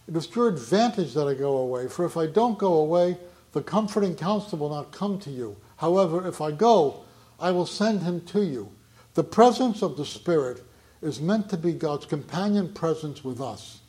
It 0.07 0.17
is 0.17 0.27
to 0.29 0.41
your 0.41 0.49
advantage 0.49 1.15
that 1.15 1.27
I 1.27 1.35
go 1.35 1.59
away, 1.59 1.89
for 1.89 2.05
if 2.05 2.17
I 2.17 2.27
don't 2.27 2.59
go 2.59 2.75
away, 2.75 3.19
the 3.53 3.63
comforting 3.63 4.15
counsel 4.15 4.59
will 4.59 4.71
not 4.71 4.93
come 4.93 5.19
to 5.21 5.31
you. 5.31 5.57
However, 5.77 6.27
if 6.27 6.41
I 6.41 6.51
go, 6.51 7.05
I 7.39 7.51
will 7.51 7.67
send 7.67 8.03
him 8.03 8.23
to 8.27 8.43
you. 8.43 8.71
The 9.15 9.25
presence 9.25 9.83
of 9.83 9.97
the 9.97 10.05
Spirit 10.05 10.63
is 11.03 11.21
meant 11.21 11.49
to 11.51 11.57
be 11.57 11.73
God's 11.73 12.07
companion 12.07 12.73
presence 12.73 13.23
with 13.23 13.41
us. 13.41 13.81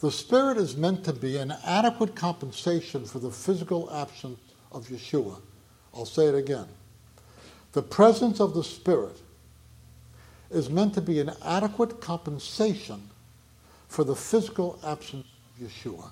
The 0.00 0.10
Spirit 0.10 0.56
is 0.56 0.76
meant 0.76 1.04
to 1.04 1.12
be 1.12 1.36
an 1.36 1.54
adequate 1.64 2.14
compensation 2.14 3.04
for 3.04 3.18
the 3.18 3.30
physical 3.30 3.92
absence 3.92 4.38
of 4.72 4.86
Yeshua. 4.88 5.40
I'll 5.92 6.06
say 6.06 6.26
it 6.26 6.34
again. 6.34 6.66
The 7.72 7.82
presence 7.82 8.40
of 8.40 8.54
the 8.54 8.64
Spirit 8.64 9.20
is 10.50 10.68
meant 10.68 10.94
to 10.94 11.00
be 11.00 11.20
an 11.20 11.30
adequate 11.44 12.00
compensation 12.00 13.08
for 13.88 14.04
the 14.04 14.14
physical 14.14 14.78
absence 14.84 15.26
of 15.60 15.66
Yeshua. 15.68 16.10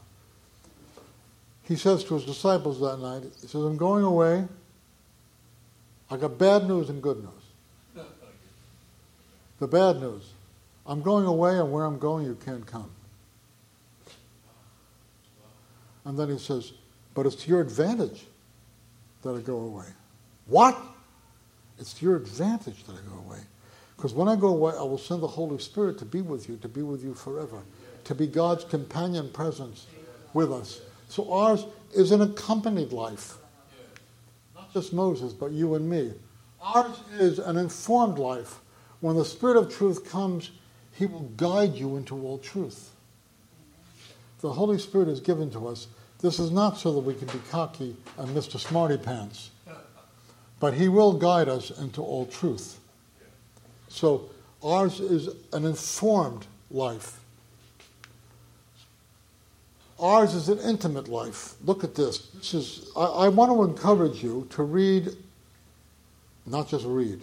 He 1.62 1.76
says 1.76 2.02
to 2.04 2.14
his 2.14 2.25
disciples 2.25 2.80
that 2.80 2.99
night, 2.99 3.25
he 3.40 3.47
says, 3.47 3.62
I'm 3.62 3.76
going 3.76 4.04
away. 4.04 4.47
I 6.11 6.16
got 6.16 6.38
bad 6.38 6.66
news 6.66 6.88
and 6.88 7.02
good 7.02 7.18
news. 7.18 8.07
The 9.59 9.66
bad 9.66 10.00
news, 10.00 10.23
I'm 10.87 11.02
going 11.02 11.26
away, 11.26 11.59
and 11.59 11.73
where 11.73 11.85
I'm 11.85 11.99
going, 11.99 12.25
you 12.26 12.38
can't 12.45 12.64
come. 12.64 12.90
And 16.04 16.18
then 16.18 16.30
he 16.30 16.38
says, 16.38 16.73
But 17.12 17.26
it's 17.26 17.37
to 17.37 17.50
your 17.50 17.61
advantage 17.61 18.25
that 19.23 19.35
I 19.35 19.40
go 19.40 19.59
away. 19.59 19.87
What? 20.47 20.78
It's 21.78 21.92
to 21.95 22.07
your 22.07 22.16
advantage 22.16 22.85
that 22.85 22.92
I 22.92 23.00
go 23.11 23.18
away. 23.26 23.40
Because 23.99 24.14
when 24.14 24.28
I 24.28 24.37
go 24.37 24.47
away, 24.47 24.75
I 24.78 24.85
will 24.85 24.97
send 24.97 25.25
the 25.25 25.26
Holy 25.26 25.59
Spirit 25.59 25.99
to 25.99 26.05
be 26.05 26.23
with 26.23 26.49
you, 26.49 26.57
to 26.59 26.69
be 26.69 26.83
with 26.83 27.02
you 27.02 27.14
forever, 27.14 27.62
to 28.05 28.14
be 28.14 28.28
God's 28.28 28.62
companion 28.62 29.28
presence 29.31 29.88
with 30.33 30.52
us. 30.52 30.81
So 31.09 31.33
ours 31.33 31.67
is 31.93 32.12
an 32.12 32.23
accompanied 32.23 32.93
life. 32.93 33.38
Not 34.55 34.73
just 34.73 34.93
Moses, 34.93 35.33
but 35.33 35.50
you 35.50 35.75
and 35.75 35.90
me. 35.90 36.12
Ours 36.62 36.97
is 37.19 37.40
an 37.40 37.57
informed 37.57 38.21
life. 38.21 38.61
When 39.00 39.17
the 39.17 39.25
Spirit 39.25 39.57
of 39.57 39.75
truth 39.75 40.09
comes, 40.09 40.52
He 40.93 41.07
will 41.07 41.33
guide 41.37 41.75
you 41.75 41.97
into 41.97 42.14
all 42.14 42.38
truth. 42.38 42.90
The 44.43 44.52
Holy 44.52 44.78
Spirit 44.78 45.09
is 45.09 45.19
given 45.19 45.50
to 45.50 45.67
us. 45.67 45.88
This 46.21 46.38
is 46.38 46.52
not 46.52 46.78
so 46.78 46.93
that 46.93 47.00
we 47.00 47.14
can 47.14 47.26
be 47.26 47.40
cocky 47.50 47.97
and 48.17 48.28
Mr. 48.28 48.61
Smarty 48.61 48.97
Pants, 48.97 49.50
but 50.61 50.75
He 50.75 50.88
will 50.88 51.14
guide 51.14 51.49
us 51.49 51.76
into 51.76 52.00
all 52.00 52.26
truth. 52.26 52.78
So 53.88 54.28
ours 54.62 55.00
is 55.00 55.28
an 55.52 55.64
informed 55.64 56.47
life. 56.71 57.21
Ours 60.00 60.35
is 60.35 60.49
an 60.49 60.59
intimate 60.61 61.09
life. 61.09 61.54
Look 61.64 61.83
at 61.83 61.95
this. 61.95 62.28
This 62.28 62.54
is 62.54 62.90
I, 62.97 63.04
I 63.04 63.28
want 63.28 63.50
to 63.50 63.64
encourage 63.64 64.23
you 64.23 64.47
to 64.50 64.62
read, 64.62 65.09
not 66.47 66.68
just 66.68 66.85
read, 66.87 67.21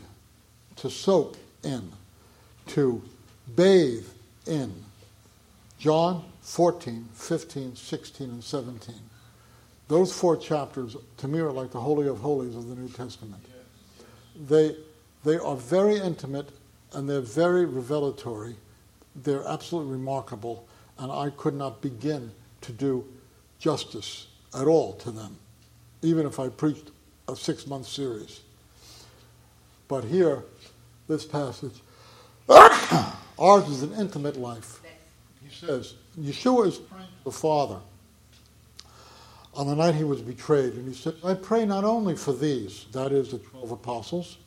to 0.77 0.89
soak 0.89 1.37
in, 1.63 1.91
to 2.67 3.01
bathe 3.55 4.07
in. 4.45 4.73
John 5.77 6.25
14, 6.41 7.07
15, 7.13 7.75
16, 7.75 8.29
and 8.29 8.43
17. 8.43 8.95
Those 9.87 10.13
four 10.13 10.35
chapters, 10.35 10.95
to 11.17 11.27
me, 11.27 11.39
are 11.39 11.51
like 11.51 11.71
the 11.71 11.79
Holy 11.79 12.07
of 12.07 12.19
Holies 12.19 12.55
of 12.55 12.67
the 12.67 12.75
New 12.75 12.89
Testament. 12.89 13.43
They, 14.47 14.75
they 15.25 15.37
are 15.37 15.55
very 15.55 15.97
intimate 15.97 16.49
and 16.93 17.09
they're 17.09 17.19
very 17.19 17.65
revelatory. 17.65 18.55
They're 19.15 19.45
absolutely 19.45 19.93
remarkable, 19.93 20.67
and 20.97 21.11
I 21.11 21.31
could 21.31 21.55
not 21.55 21.81
begin 21.81 22.31
to 22.61 22.71
do 22.71 23.05
justice 23.59 24.27
at 24.53 24.67
all 24.67 24.93
to 24.93 25.11
them, 25.11 25.37
even 26.01 26.25
if 26.25 26.39
I 26.39 26.49
preached 26.49 26.91
a 27.27 27.35
six 27.35 27.67
month 27.67 27.87
series. 27.87 28.41
But 29.87 30.03
here, 30.03 30.43
this 31.07 31.25
passage, 31.25 31.81
ours 32.49 33.67
is 33.67 33.83
an 33.83 33.93
intimate 33.93 34.37
life. 34.37 34.81
He 35.43 35.53
says, 35.53 35.95
Yeshua 36.19 36.67
is 36.67 36.77
praying 36.77 37.07
to 37.07 37.23
the 37.25 37.31
Father 37.31 37.79
on 39.55 39.67
the 39.67 39.75
night 39.75 39.95
he 39.95 40.03
was 40.03 40.21
betrayed, 40.21 40.73
and 40.73 40.87
he 40.87 40.93
said, 40.93 41.15
I 41.23 41.33
pray 41.33 41.65
not 41.65 41.83
only 41.83 42.15
for 42.15 42.33
these, 42.33 42.85
that 42.91 43.11
is, 43.11 43.31
the 43.31 43.37
12 43.37 43.71
apostles, 43.71 44.37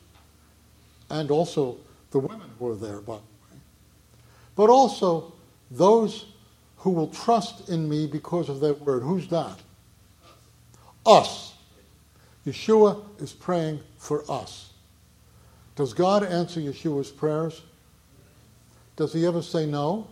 and 1.09 1.31
also 1.31 1.77
the 2.11 2.19
women 2.19 2.49
who 2.57 2.69
are 2.69 2.75
there, 2.75 3.01
by 3.01 3.15
the 3.15 3.19
way, 3.19 3.61
but 4.55 4.69
also 4.69 5.33
those 5.71 6.25
who 6.77 6.91
will 6.91 7.07
trust 7.07 7.69
in 7.69 7.89
me 7.89 8.07
because 8.07 8.49
of 8.49 8.59
that 8.61 8.81
word. 8.81 9.03
Who's 9.03 9.27
that? 9.27 9.59
Us. 11.05 11.53
Yeshua 12.45 13.03
is 13.21 13.33
praying 13.33 13.81
for 13.97 14.23
us. 14.29 14.71
Does 15.75 15.93
God 15.93 16.23
answer 16.23 16.59
Yeshua's 16.59 17.11
prayers? 17.11 17.61
Does 18.95 19.13
he 19.13 19.25
ever 19.25 19.41
say 19.41 19.65
no? 19.65 20.07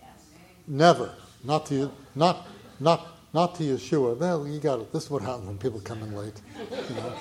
Yes. 0.00 0.08
Never. 0.66 1.14
Not 1.44 1.66
to 1.66 1.90
not 2.14 2.46
not 2.78 3.06
not 3.32 3.54
to 3.56 3.62
Yeshua. 3.62 4.16
Well, 4.16 4.46
you 4.46 4.60
got 4.60 4.80
it. 4.80 4.92
This 4.92 5.04
is 5.04 5.10
what 5.10 5.22
happens 5.22 5.46
when 5.46 5.58
people 5.58 5.80
come 5.80 6.02
in 6.02 6.14
late. 6.14 6.40
You 6.70 6.94
know? 6.96 7.14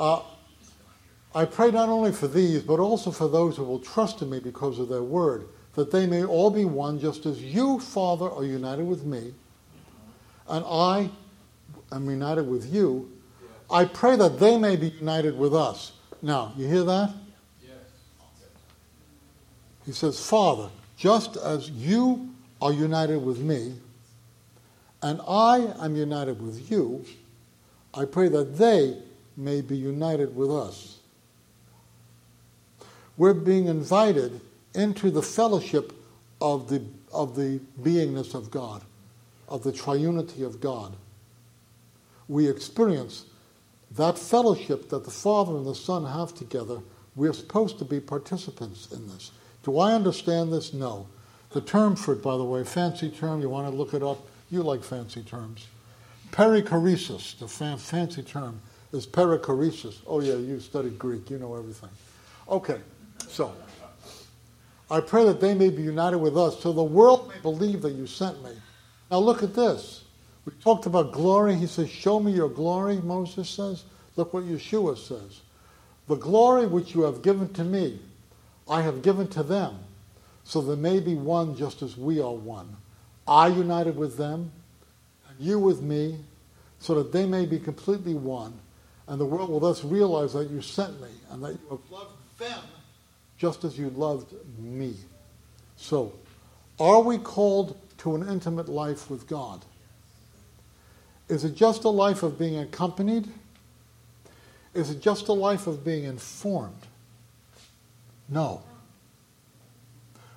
uh, 0.00 0.22
I 1.34 1.46
pray 1.46 1.70
not 1.70 1.88
only 1.88 2.12
for 2.12 2.28
these, 2.28 2.62
but 2.62 2.78
also 2.78 3.10
for 3.10 3.28
those 3.28 3.56
who 3.56 3.64
will 3.64 3.78
trust 3.78 4.20
in 4.20 4.28
me 4.28 4.38
because 4.38 4.78
of 4.78 4.88
their 4.88 5.02
word, 5.02 5.48
that 5.74 5.90
they 5.90 6.06
may 6.06 6.24
all 6.24 6.50
be 6.50 6.66
one, 6.66 6.98
just 6.98 7.24
as 7.24 7.42
you, 7.42 7.80
Father, 7.80 8.28
are 8.28 8.44
united 8.44 8.84
with 8.84 9.04
me, 9.04 9.32
and 10.48 10.64
I 10.66 11.10
am 11.90 12.10
united 12.10 12.42
with 12.42 12.72
you. 12.72 13.10
I 13.70 13.86
pray 13.86 14.16
that 14.16 14.38
they 14.38 14.58
may 14.58 14.76
be 14.76 14.88
united 14.88 15.38
with 15.38 15.54
us. 15.54 15.92
Now, 16.20 16.52
you 16.56 16.66
hear 16.68 16.84
that? 16.84 17.14
He 19.86 19.92
says, 19.92 20.24
Father, 20.24 20.68
just 20.96 21.36
as 21.36 21.70
you 21.70 22.28
are 22.60 22.72
united 22.72 23.18
with 23.18 23.38
me, 23.38 23.74
and 25.02 25.20
I 25.26 25.72
am 25.80 25.96
united 25.96 26.40
with 26.40 26.70
you, 26.70 27.04
I 27.94 28.04
pray 28.04 28.28
that 28.28 28.58
they 28.58 28.98
may 29.36 29.62
be 29.62 29.76
united 29.76 30.36
with 30.36 30.50
us 30.50 30.91
we're 33.16 33.34
being 33.34 33.66
invited 33.66 34.40
into 34.74 35.10
the 35.10 35.22
fellowship 35.22 35.92
of 36.40 36.68
the, 36.68 36.82
of 37.12 37.36
the 37.36 37.60
beingness 37.80 38.34
of 38.34 38.50
God, 38.50 38.82
of 39.48 39.62
the 39.62 39.72
triunity 39.72 40.44
of 40.44 40.60
God. 40.60 40.94
We 42.28 42.48
experience 42.48 43.26
that 43.92 44.18
fellowship 44.18 44.88
that 44.88 45.04
the 45.04 45.10
Father 45.10 45.56
and 45.56 45.66
the 45.66 45.74
Son 45.74 46.06
have 46.06 46.34
together 46.34 46.78
We 47.14 47.28
are 47.28 47.32
supposed 47.32 47.78
to 47.78 47.84
be 47.84 48.00
participants 48.00 48.90
in 48.90 49.06
this. 49.08 49.32
Do 49.64 49.78
I 49.78 49.92
understand 49.92 50.52
this? 50.52 50.72
No. 50.72 51.06
The 51.50 51.60
term 51.60 51.96
for 51.96 52.14
it, 52.14 52.22
by 52.22 52.36
the 52.36 52.44
way, 52.44 52.64
fancy 52.64 53.10
term, 53.10 53.42
you 53.42 53.50
want 53.50 53.70
to 53.70 53.76
look 53.76 53.92
it 53.92 54.02
up. 54.02 54.26
You 54.50 54.62
like 54.62 54.82
fancy 54.82 55.22
terms. 55.22 55.66
Perichoresis, 56.30 57.38
the 57.38 57.48
fan- 57.48 57.76
fancy 57.76 58.22
term, 58.22 58.60
is 58.92 59.06
perichoresis. 59.06 59.98
Oh, 60.06 60.20
yeah, 60.20 60.34
you 60.34 60.60
studied 60.60 60.98
Greek, 60.98 61.28
you 61.30 61.38
know 61.38 61.54
everything. 61.54 61.90
Okay, 62.48 62.80
so 63.32 63.52
I 64.90 65.00
pray 65.00 65.24
that 65.24 65.40
they 65.40 65.54
may 65.54 65.70
be 65.70 65.82
united 65.82 66.18
with 66.18 66.36
us 66.36 66.60
so 66.60 66.70
the 66.70 66.82
world 66.82 67.26
may 67.28 67.40
believe 67.40 67.80
that 67.80 67.94
you 67.94 68.06
sent 68.06 68.44
me. 68.44 68.50
Now 69.10 69.18
look 69.18 69.42
at 69.42 69.54
this. 69.54 70.04
We 70.44 70.52
talked 70.62 70.84
about 70.84 71.12
glory. 71.12 71.54
He 71.54 71.66
says, 71.66 71.88
Show 71.88 72.20
me 72.20 72.32
your 72.32 72.50
glory, 72.50 72.96
Moses 72.96 73.48
says. 73.48 73.84
Look 74.16 74.34
what 74.34 74.44
Yeshua 74.44 74.98
says. 74.98 75.40
The 76.08 76.16
glory 76.16 76.66
which 76.66 76.94
you 76.94 77.02
have 77.02 77.22
given 77.22 77.50
to 77.54 77.64
me, 77.64 78.00
I 78.68 78.82
have 78.82 79.00
given 79.00 79.28
to 79.28 79.42
them, 79.42 79.78
so 80.44 80.60
there 80.60 80.76
may 80.76 81.00
be 81.00 81.14
one 81.14 81.56
just 81.56 81.80
as 81.80 81.96
we 81.96 82.20
are 82.20 82.34
one. 82.34 82.76
I 83.26 83.46
united 83.46 83.96
with 83.96 84.18
them, 84.18 84.52
and 85.28 85.40
you 85.40 85.58
with 85.58 85.80
me, 85.80 86.18
so 86.80 86.96
that 86.96 87.12
they 87.12 87.24
may 87.24 87.46
be 87.46 87.58
completely 87.58 88.14
one. 88.14 88.52
And 89.06 89.18
the 89.18 89.24
world 89.24 89.48
will 89.48 89.60
thus 89.60 89.84
realize 89.84 90.34
that 90.34 90.50
you 90.50 90.60
sent 90.60 91.00
me, 91.00 91.08
and 91.30 91.42
that 91.42 91.52
you 91.52 91.68
have 91.70 91.90
loved 91.90 92.38
them 92.38 92.60
just 93.42 93.64
as 93.64 93.76
you 93.76 93.90
loved 93.90 94.32
me. 94.56 94.94
So, 95.76 96.12
are 96.78 97.00
we 97.00 97.18
called 97.18 97.76
to 97.98 98.14
an 98.14 98.28
intimate 98.28 98.68
life 98.68 99.10
with 99.10 99.26
God? 99.26 99.64
Is 101.28 101.42
it 101.42 101.56
just 101.56 101.82
a 101.82 101.88
life 101.88 102.22
of 102.22 102.38
being 102.38 102.56
accompanied? 102.60 103.26
Is 104.74 104.90
it 104.90 105.00
just 105.00 105.26
a 105.26 105.32
life 105.32 105.66
of 105.66 105.84
being 105.84 106.04
informed? 106.04 106.86
No. 108.28 108.62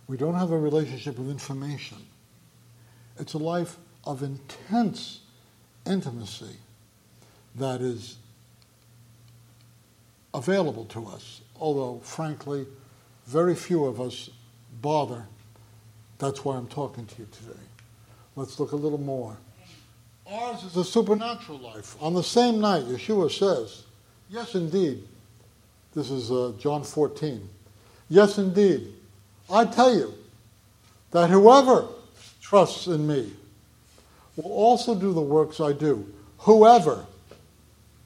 We 0.08 0.18
don't 0.18 0.34
have 0.34 0.50
a 0.50 0.58
relationship 0.58 1.20
with 1.20 1.30
information. 1.30 2.00
It's 3.20 3.36
a 3.36 3.38
life 3.38 3.78
of 4.04 4.24
intense 4.24 5.20
intimacy 5.86 6.58
that 7.54 7.82
is 7.82 8.16
available 10.34 10.86
to 10.86 11.06
us, 11.06 11.42
although, 11.60 12.00
frankly, 12.00 12.66
very 13.26 13.56
few 13.56 13.86
of 13.86 14.00
us 14.00 14.30
bother. 14.82 15.26
That's 16.20 16.46
why 16.46 16.56
I'm 16.56 16.68
talking 16.68 17.06
to 17.06 17.16
you 17.20 17.28
today. 17.32 17.60
Let's 18.36 18.60
look 18.60 18.72
a 18.72 18.76
little 18.76 19.02
more. 19.02 19.38
Ours 20.28 20.64
is 20.64 20.76
a 20.78 20.84
supernatural 20.84 21.60
life. 21.60 21.96
On 22.02 22.14
the 22.14 22.24
same 22.24 22.60
night, 22.60 22.84
Yeshua 22.86 23.32
says, 23.32 23.84
Yes, 24.30 24.56
indeed. 24.56 25.04
This 25.94 26.10
is 26.10 26.32
uh, 26.32 26.54
John 26.60 26.84
14. 26.84 27.48
Yes, 28.10 28.38
indeed. 28.38 28.94
I 29.50 29.66
tell 29.66 29.96
you 29.96 30.14
that 31.12 31.30
whoever 31.30 31.88
trusts 32.42 32.88
in 32.88 33.08
me 33.08 33.32
will 34.36 34.52
also 34.52 34.96
do 34.96 35.14
the 35.14 35.22
works 35.22 35.60
I 35.60 35.72
do. 35.72 36.12
Whoever. 36.40 37.06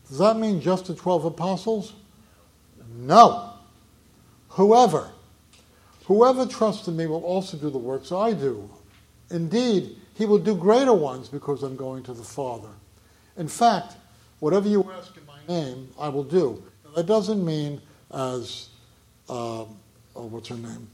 Does 0.07 0.19
that 0.19 0.37
mean 0.37 0.61
just 0.61 0.85
the 0.85 0.95
12 0.95 1.25
apostles? 1.25 1.93
No. 2.97 3.48
Whoever. 4.49 5.09
Whoever 6.05 6.45
trusts 6.45 6.87
in 6.87 6.97
me 6.97 7.05
will 7.05 7.23
also 7.23 7.57
do 7.57 7.69
the 7.69 7.77
works 7.77 8.11
I 8.11 8.33
do. 8.33 8.69
Indeed, 9.29 9.95
he 10.15 10.25
will 10.25 10.39
do 10.39 10.55
greater 10.55 10.93
ones 10.93 11.29
because 11.29 11.61
I'm 11.63 11.75
going 11.75 12.03
to 12.03 12.13
the 12.13 12.23
Father. 12.23 12.69
In 13.37 13.47
fact, 13.47 13.95
whatever 14.39 14.67
you 14.67 14.89
ask 14.91 15.15
in 15.15 15.25
my 15.25 15.39
name, 15.47 15.89
I 15.99 16.09
will 16.09 16.23
do. 16.23 16.63
that 16.95 17.05
doesn't 17.05 17.45
mean 17.45 17.79
as, 18.11 18.69
uh, 19.29 19.61
oh, 19.61 19.67
what's 20.15 20.49
her 20.49 20.55
name? 20.55 20.87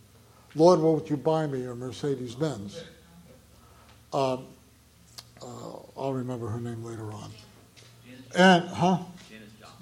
Lord, 0.54 0.80
what 0.80 0.96
would 0.96 1.10
you 1.10 1.18
buy 1.18 1.48
me 1.48 1.66
a 1.66 1.74
Mercedes 1.74 2.36
Benz? 2.36 2.84
Um, 4.14 4.46
uh, 5.42 5.46
I'll 5.98 6.14
remember 6.14 6.48
her 6.48 6.60
name 6.60 6.84
later 6.84 7.12
on. 7.12 7.32
And, 8.36 8.68
huh? 8.70 9.00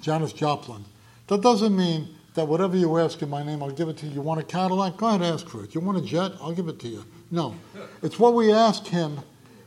Janis 0.00 0.32
Joplin. 0.32 0.84
That 1.28 1.40
doesn't 1.40 1.76
mean 1.76 2.13
that 2.34 2.46
whatever 2.46 2.76
you 2.76 2.98
ask 2.98 3.22
in 3.22 3.30
my 3.30 3.42
name, 3.42 3.62
I'll 3.62 3.70
give 3.70 3.88
it 3.88 3.96
to 3.98 4.06
you. 4.06 4.12
You 4.14 4.20
want 4.20 4.40
a 4.40 4.42
Cadillac? 4.42 4.96
Go 4.96 5.08
ahead, 5.08 5.22
ask 5.22 5.48
for 5.48 5.64
it. 5.64 5.74
You 5.74 5.80
want 5.80 5.98
a 5.98 6.02
jet? 6.02 6.32
I'll 6.40 6.52
give 6.52 6.68
it 6.68 6.80
to 6.80 6.88
you. 6.88 7.04
No. 7.30 7.54
It's 8.02 8.18
what 8.18 8.34
we 8.34 8.52
ask 8.52 8.86
him 8.86 9.20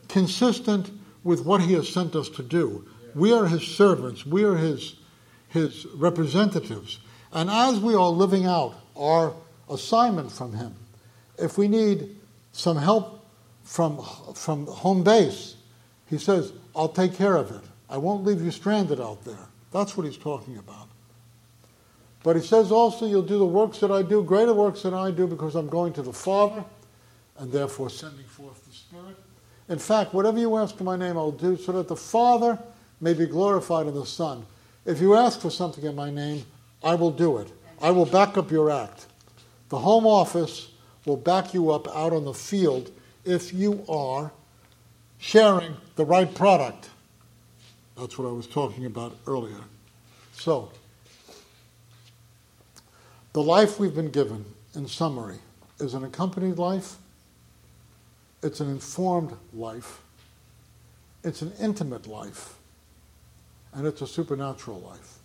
consistent 0.10 0.92
with 1.24 1.46
what 1.46 1.62
he 1.62 1.74
has 1.74 1.90
sent 1.90 2.16
us 2.16 2.30
to 2.30 2.44
do. 2.44 2.86
We 3.16 3.34
are 3.34 3.48
his 3.48 3.64
servants, 3.64 4.26
we 4.26 4.44
are 4.44 4.56
his, 4.56 4.96
his 5.50 5.86
representatives. 5.96 7.00
And 7.32 7.50
as 7.50 7.80
we 7.80 7.96
are 7.96 8.10
living 8.10 8.46
out 8.46 8.76
our 8.96 9.34
assignment 9.70 10.32
from 10.32 10.54
him, 10.54 10.76
if 11.38 11.58
we 11.58 11.68
need 11.68 12.16
some 12.52 12.78
help 12.78 13.26
from, 13.64 14.02
from 14.34 14.68
home 14.68 15.04
base, 15.04 15.56
he 16.06 16.18
says, 16.18 16.54
I'll 16.76 16.90
take 16.90 17.14
care 17.16 17.36
of 17.36 17.52
it. 17.52 17.64
I 17.90 17.98
won't 17.98 18.24
leave 18.24 18.42
you 18.42 18.52
stranded 18.52 19.00
out 19.02 19.24
there. 19.24 19.48
That's 19.72 19.98
what 19.98 20.06
he's 20.06 20.18
talking 20.18 20.58
about. 20.58 20.88
But 22.24 22.36
he 22.36 22.42
says 22.42 22.72
also, 22.72 23.06
You'll 23.06 23.22
do 23.22 23.38
the 23.38 23.46
works 23.46 23.80
that 23.80 23.92
I 23.92 24.02
do, 24.02 24.24
greater 24.24 24.54
works 24.54 24.84
than 24.84 24.94
I 24.94 25.12
do, 25.12 25.28
because 25.28 25.56
I'm 25.56 25.70
going 25.70 25.94
to 25.94 26.02
the 26.02 26.14
Father, 26.14 26.64
and 27.38 27.52
therefore 27.52 27.90
sending 27.90 28.26
forth 28.26 28.66
the 28.66 28.74
Spirit. 28.74 29.16
In 29.70 29.80
fact, 29.80 30.14
whatever 30.14 30.40
you 30.40 30.56
ask 30.58 30.80
in 30.80 30.86
my 30.86 30.96
name, 30.96 31.18
I'll 31.18 31.32
do, 31.32 31.58
so 31.58 31.74
that 31.74 31.88
the 31.88 31.96
Father 31.96 32.58
may 33.02 33.14
be 33.14 33.26
glorified 33.26 33.88
in 33.88 33.94
the 33.94 34.06
Son. 34.06 34.46
If 34.86 35.02
you 35.02 35.16
ask 35.16 35.42
for 35.42 35.50
something 35.50 35.84
in 35.84 35.96
my 35.96 36.10
name, 36.10 36.46
I 36.84 36.96
will 36.96 37.12
do 37.12 37.38
it. 37.38 37.52
I 37.82 37.92
will 37.92 38.06
back 38.06 38.38
up 38.38 38.50
your 38.50 38.72
act. 38.72 39.08
The 39.70 39.78
Home 39.78 40.08
Office 40.08 40.70
will 41.06 41.18
back 41.18 41.54
you 41.54 41.72
up 41.72 41.88
out 41.90 42.14
on 42.14 42.26
the 42.26 42.34
field 42.34 42.92
if 43.26 43.54
you 43.54 43.84
are 43.90 44.32
sharing 45.18 45.76
the 45.96 46.06
right 46.06 46.34
product. 46.34 46.90
That's 47.98 48.18
what 48.18 48.28
I 48.28 48.32
was 48.32 48.48
talking 48.48 48.86
about 48.86 49.18
earlier. 49.28 49.60
So, 50.34 50.72
the 53.38 53.44
life 53.44 53.80
we've 53.80 53.94
been 53.94 54.10
given, 54.10 54.44
in 54.74 54.88
summary, 54.88 55.38
is 55.80 55.94
an 55.94 56.04
accompanied 56.04 56.58
life, 56.58 56.96
it's 58.42 58.62
an 58.62 58.68
informed 58.68 59.32
life, 59.54 60.02
it's 61.24 61.44
an 61.44 61.54
intimate 61.62 62.08
life, 62.08 62.56
and 63.74 63.86
it's 63.86 64.02
a 64.02 64.08
supernatural 64.08 64.80
life. 64.80 65.20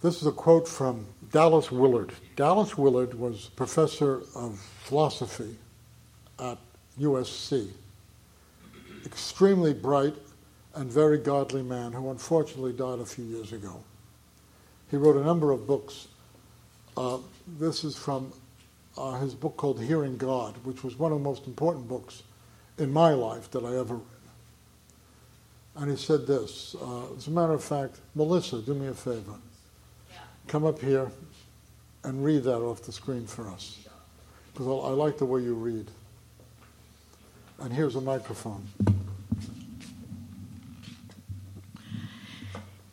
This 0.00 0.22
is 0.22 0.26
a 0.26 0.32
quote 0.32 0.66
from 0.66 1.06
Dallas 1.30 1.70
Willard. 1.70 2.14
Dallas 2.36 2.78
Willard 2.78 3.12
was 3.12 3.50
professor 3.54 4.22
of 4.34 4.58
philosophy 4.84 5.58
at 6.38 6.56
USC. 6.98 7.68
Extremely 9.04 9.74
bright, 9.74 10.14
and 10.74 10.90
very 10.90 11.18
godly 11.18 11.62
man 11.62 11.92
who 11.92 12.10
unfortunately 12.10 12.72
died 12.72 12.98
a 12.98 13.06
few 13.06 13.24
years 13.24 13.52
ago. 13.52 13.82
He 14.90 14.96
wrote 14.96 15.16
a 15.16 15.24
number 15.24 15.52
of 15.52 15.66
books. 15.66 16.08
Uh, 16.96 17.18
this 17.58 17.84
is 17.84 17.96
from 17.96 18.32
uh, 18.96 19.18
his 19.18 19.34
book 19.34 19.56
called 19.56 19.80
Hearing 19.80 20.16
God, 20.16 20.54
which 20.64 20.84
was 20.84 20.98
one 20.98 21.12
of 21.12 21.18
the 21.18 21.24
most 21.24 21.46
important 21.46 21.88
books 21.88 22.22
in 22.78 22.92
my 22.92 23.10
life 23.10 23.50
that 23.52 23.64
I 23.64 23.76
ever 23.76 23.94
read. 23.94 24.04
And 25.76 25.90
he 25.90 25.96
said 25.96 26.26
this 26.26 26.76
uh, 26.80 27.14
As 27.16 27.26
a 27.26 27.30
matter 27.30 27.52
of 27.52 27.62
fact, 27.62 28.00
Melissa, 28.14 28.60
do 28.60 28.74
me 28.74 28.88
a 28.88 28.94
favor. 28.94 29.34
Come 30.46 30.64
up 30.64 30.80
here 30.80 31.10
and 32.04 32.24
read 32.24 32.44
that 32.44 32.58
off 32.58 32.82
the 32.82 32.92
screen 32.92 33.26
for 33.26 33.48
us. 33.48 33.78
Because 34.52 34.66
I 34.66 34.90
like 34.90 35.18
the 35.18 35.24
way 35.24 35.40
you 35.40 35.54
read. 35.54 35.90
And 37.60 37.72
here's 37.72 37.96
a 37.96 38.00
microphone. 38.00 38.66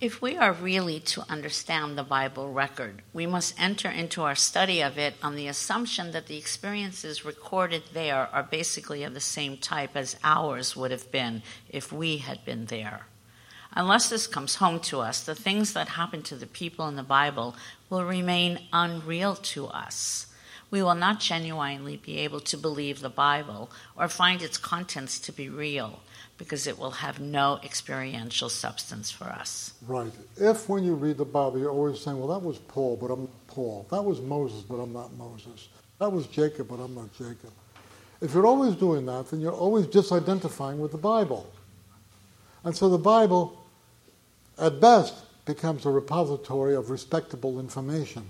If 0.02 0.20
we 0.20 0.36
are 0.36 0.52
really 0.52 1.00
to 1.14 1.24
understand 1.30 1.96
the 1.96 2.02
Bible 2.02 2.52
record, 2.52 3.04
we 3.14 3.28
must 3.28 3.54
enter 3.62 3.88
into 3.88 4.24
our 4.24 4.34
study 4.34 4.82
of 4.82 4.98
it 4.98 5.14
on 5.22 5.36
the 5.36 5.48
assumption 5.48 6.10
that 6.10 6.26
the 6.26 6.40
experiences 6.40 7.24
recorded 7.24 7.84
there 7.94 8.28
are 8.34 8.42
basically 8.42 9.04
of 9.04 9.14
the 9.14 9.20
same 9.20 9.58
type 9.58 9.92
as 9.94 10.18
ours 10.24 10.76
would 10.76 10.90
have 10.90 11.12
been 11.12 11.44
if 11.70 11.94
we 11.94 12.18
had 12.18 12.44
been 12.44 12.66
there. 12.66 13.06
Unless 13.74 14.10
this 14.10 14.26
comes 14.26 14.56
home 14.56 14.80
to 14.80 15.02
us, 15.02 15.22
the 15.22 15.36
things 15.36 15.74
that 15.74 15.90
happen 15.90 16.24
to 16.24 16.36
the 16.36 16.48
people 16.48 16.88
in 16.88 16.96
the 16.96 17.04
Bible 17.04 17.56
will 17.88 18.04
remain 18.04 18.58
unreal 18.74 19.36
to 19.36 19.68
us. 19.68 20.26
We 20.72 20.82
will 20.82 20.96
not 20.96 21.20
genuinely 21.20 21.98
be 21.98 22.18
able 22.18 22.40
to 22.40 22.58
believe 22.58 23.02
the 23.02 23.10
Bible 23.10 23.70
or 23.96 24.08
find 24.08 24.42
its 24.42 24.58
contents 24.58 25.20
to 25.20 25.32
be 25.32 25.48
real 25.48 26.00
because 26.42 26.66
it 26.66 26.80
will 26.80 26.90
have 26.90 27.20
no 27.20 27.60
experiential 27.64 28.50
substance 28.50 29.12
for 29.12 29.26
us. 29.26 29.74
Right. 29.88 30.12
If 30.38 30.68
when 30.68 30.84
you 30.84 30.96
read 30.96 31.18
the 31.18 31.26
Bible, 31.26 31.60
you're 31.60 31.70
always 31.70 32.00
saying, 32.00 32.18
well, 32.18 32.30
that 32.30 32.44
was 32.44 32.58
Paul, 32.58 32.98
but 33.00 33.12
I'm 33.12 33.22
not 33.22 33.48
Paul. 33.48 33.86
That 33.92 34.02
was 34.02 34.20
Moses, 34.22 34.64
but 34.64 34.78
I'm 34.78 34.92
not 34.92 35.14
Moses. 35.14 35.70
That 36.00 36.12
was 36.12 36.26
Jacob, 36.26 36.70
but 36.70 36.80
I'm 36.80 36.96
not 36.96 37.14
Jacob. 37.14 37.52
If 38.22 38.34
you're 38.34 38.48
always 38.48 38.74
doing 38.74 39.06
that, 39.06 39.30
then 39.30 39.40
you're 39.40 39.54
always 39.54 39.86
disidentifying 39.86 40.78
with 40.78 40.92
the 40.92 40.98
Bible. 40.98 41.48
And 42.64 42.76
so 42.76 42.90
the 42.90 42.98
Bible, 42.98 43.64
at 44.58 44.82
best, 44.82 45.14
becomes 45.46 45.86
a 45.86 45.92
repository 45.92 46.76
of 46.76 46.90
respectable 46.90 47.60
information. 47.60 48.24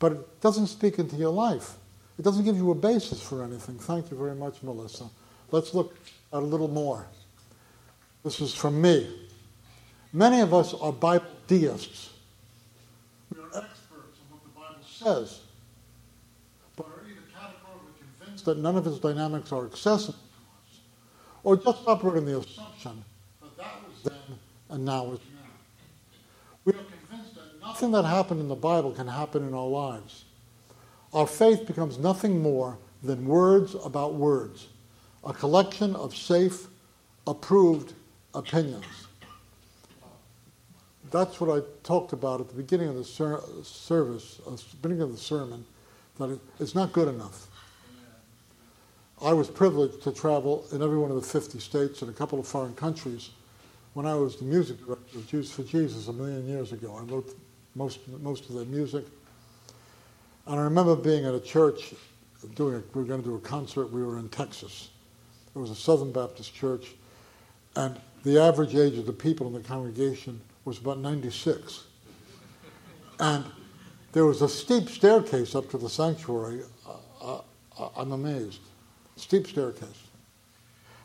But 0.00 0.10
it 0.10 0.40
doesn't 0.40 0.66
speak 0.66 0.98
into 0.98 1.14
your 1.14 1.30
life. 1.30 1.74
It 2.18 2.22
doesn't 2.22 2.44
give 2.44 2.56
you 2.56 2.72
a 2.72 2.74
basis 2.74 3.22
for 3.22 3.44
anything. 3.44 3.78
Thank 3.78 4.10
you 4.10 4.16
very 4.16 4.34
much, 4.34 4.60
Melissa. 4.64 5.04
Let's 5.52 5.72
look 5.72 5.94
at 6.32 6.42
a 6.42 6.44
little 6.44 6.66
more. 6.66 7.06
This 8.24 8.40
is 8.40 8.54
from 8.54 8.80
me. 8.80 9.08
Many 10.12 10.40
of 10.40 10.52
us 10.52 10.74
are 10.74 10.92
Bible 10.92 11.26
deists. 11.46 12.10
We 13.34 13.40
are 13.40 13.46
experts 13.46 14.18
in 14.18 14.34
what 14.34 14.42
the 14.42 14.50
Bible 14.58 14.82
says, 14.82 15.40
but 16.76 16.86
are 16.86 17.04
either 17.06 17.20
categorically 17.32 17.92
convinced 18.18 18.44
that 18.46 18.58
none 18.58 18.76
of 18.76 18.86
its 18.86 18.98
dynamics 18.98 19.52
are 19.52 19.66
accessible 19.66 20.14
to 20.14 20.18
us, 20.18 20.80
or 21.44 21.56
just 21.56 21.86
operate 21.86 22.18
on 22.18 22.24
the 22.24 22.38
assumption 22.38 23.04
that 23.40 23.56
that 23.56 23.76
was 23.86 24.02
then 24.02 24.38
and 24.70 24.84
now 24.84 25.12
is 25.12 25.20
now. 25.32 25.50
We 26.64 26.72
are 26.72 26.76
convinced 26.76 27.34
that 27.36 27.60
nothing 27.60 27.92
that 27.92 28.04
happened 28.04 28.40
in 28.40 28.48
the 28.48 28.56
Bible 28.56 28.92
can 28.92 29.06
happen 29.06 29.46
in 29.46 29.54
our 29.54 29.66
lives. 29.66 30.24
Our 31.14 31.26
faith 31.26 31.66
becomes 31.66 31.98
nothing 31.98 32.42
more 32.42 32.78
than 33.02 33.26
words 33.26 33.76
about 33.84 34.14
words, 34.14 34.66
a 35.24 35.32
collection 35.32 35.94
of 35.94 36.16
safe, 36.16 36.66
approved 37.26 37.94
opinions. 38.34 38.84
That's 41.10 41.40
what 41.40 41.50
I 41.56 41.64
talked 41.82 42.12
about 42.12 42.40
at 42.40 42.48
the 42.48 42.54
beginning 42.54 42.88
of 42.88 42.96
the 42.96 43.04
ser- 43.04 43.42
service, 43.62 44.40
uh, 44.46 44.56
beginning 44.82 45.02
of 45.02 45.12
the 45.12 45.18
sermon, 45.18 45.64
that 46.18 46.30
it, 46.30 46.40
it's 46.60 46.74
not 46.74 46.92
good 46.92 47.08
enough. 47.08 47.46
I 49.22 49.32
was 49.32 49.48
privileged 49.48 50.02
to 50.02 50.12
travel 50.12 50.66
in 50.70 50.82
every 50.82 50.98
one 50.98 51.10
of 51.10 51.16
the 51.16 51.26
50 51.26 51.58
states 51.58 52.02
and 52.02 52.10
a 52.10 52.14
couple 52.14 52.38
of 52.38 52.46
foreign 52.46 52.74
countries 52.74 53.30
when 53.94 54.06
I 54.06 54.14
was 54.14 54.36
the 54.36 54.44
music 54.44 54.84
director 54.84 55.18
of 55.18 55.26
Jews 55.26 55.50
for 55.50 55.62
Jesus 55.62 56.08
a 56.08 56.12
million 56.12 56.46
years 56.46 56.72
ago. 56.72 56.96
I 56.96 57.02
wrote 57.02 57.34
most, 57.74 58.06
most 58.20 58.48
of 58.48 58.54
their 58.54 58.66
music. 58.66 59.04
And 60.46 60.60
I 60.60 60.62
remember 60.62 60.94
being 60.94 61.24
at 61.24 61.34
a 61.34 61.40
church 61.40 61.94
doing 62.54 62.76
a, 62.76 62.82
we 62.94 63.02
were 63.02 63.08
going 63.08 63.22
to 63.22 63.28
do 63.28 63.34
a 63.34 63.40
concert. 63.40 63.90
We 63.92 64.02
were 64.02 64.18
in 64.18 64.28
Texas. 64.28 64.90
It 65.54 65.58
was 65.58 65.70
a 65.70 65.74
Southern 65.74 66.12
Baptist 66.12 66.54
church, 66.54 66.94
and 67.74 67.98
the 68.24 68.38
average 68.38 68.74
age 68.74 68.98
of 68.98 69.06
the 69.06 69.12
people 69.12 69.46
in 69.46 69.52
the 69.52 69.60
congregation 69.60 70.40
was 70.64 70.78
about 70.78 70.98
96. 70.98 71.84
And 73.20 73.44
there 74.12 74.24
was 74.24 74.42
a 74.42 74.48
steep 74.48 74.88
staircase 74.88 75.54
up 75.54 75.70
to 75.70 75.78
the 75.78 75.88
sanctuary. 75.88 76.62
Uh, 77.22 77.40
uh, 77.78 77.88
I'm 77.96 78.12
amazed. 78.12 78.60
Steep 79.16 79.46
staircase. 79.46 80.08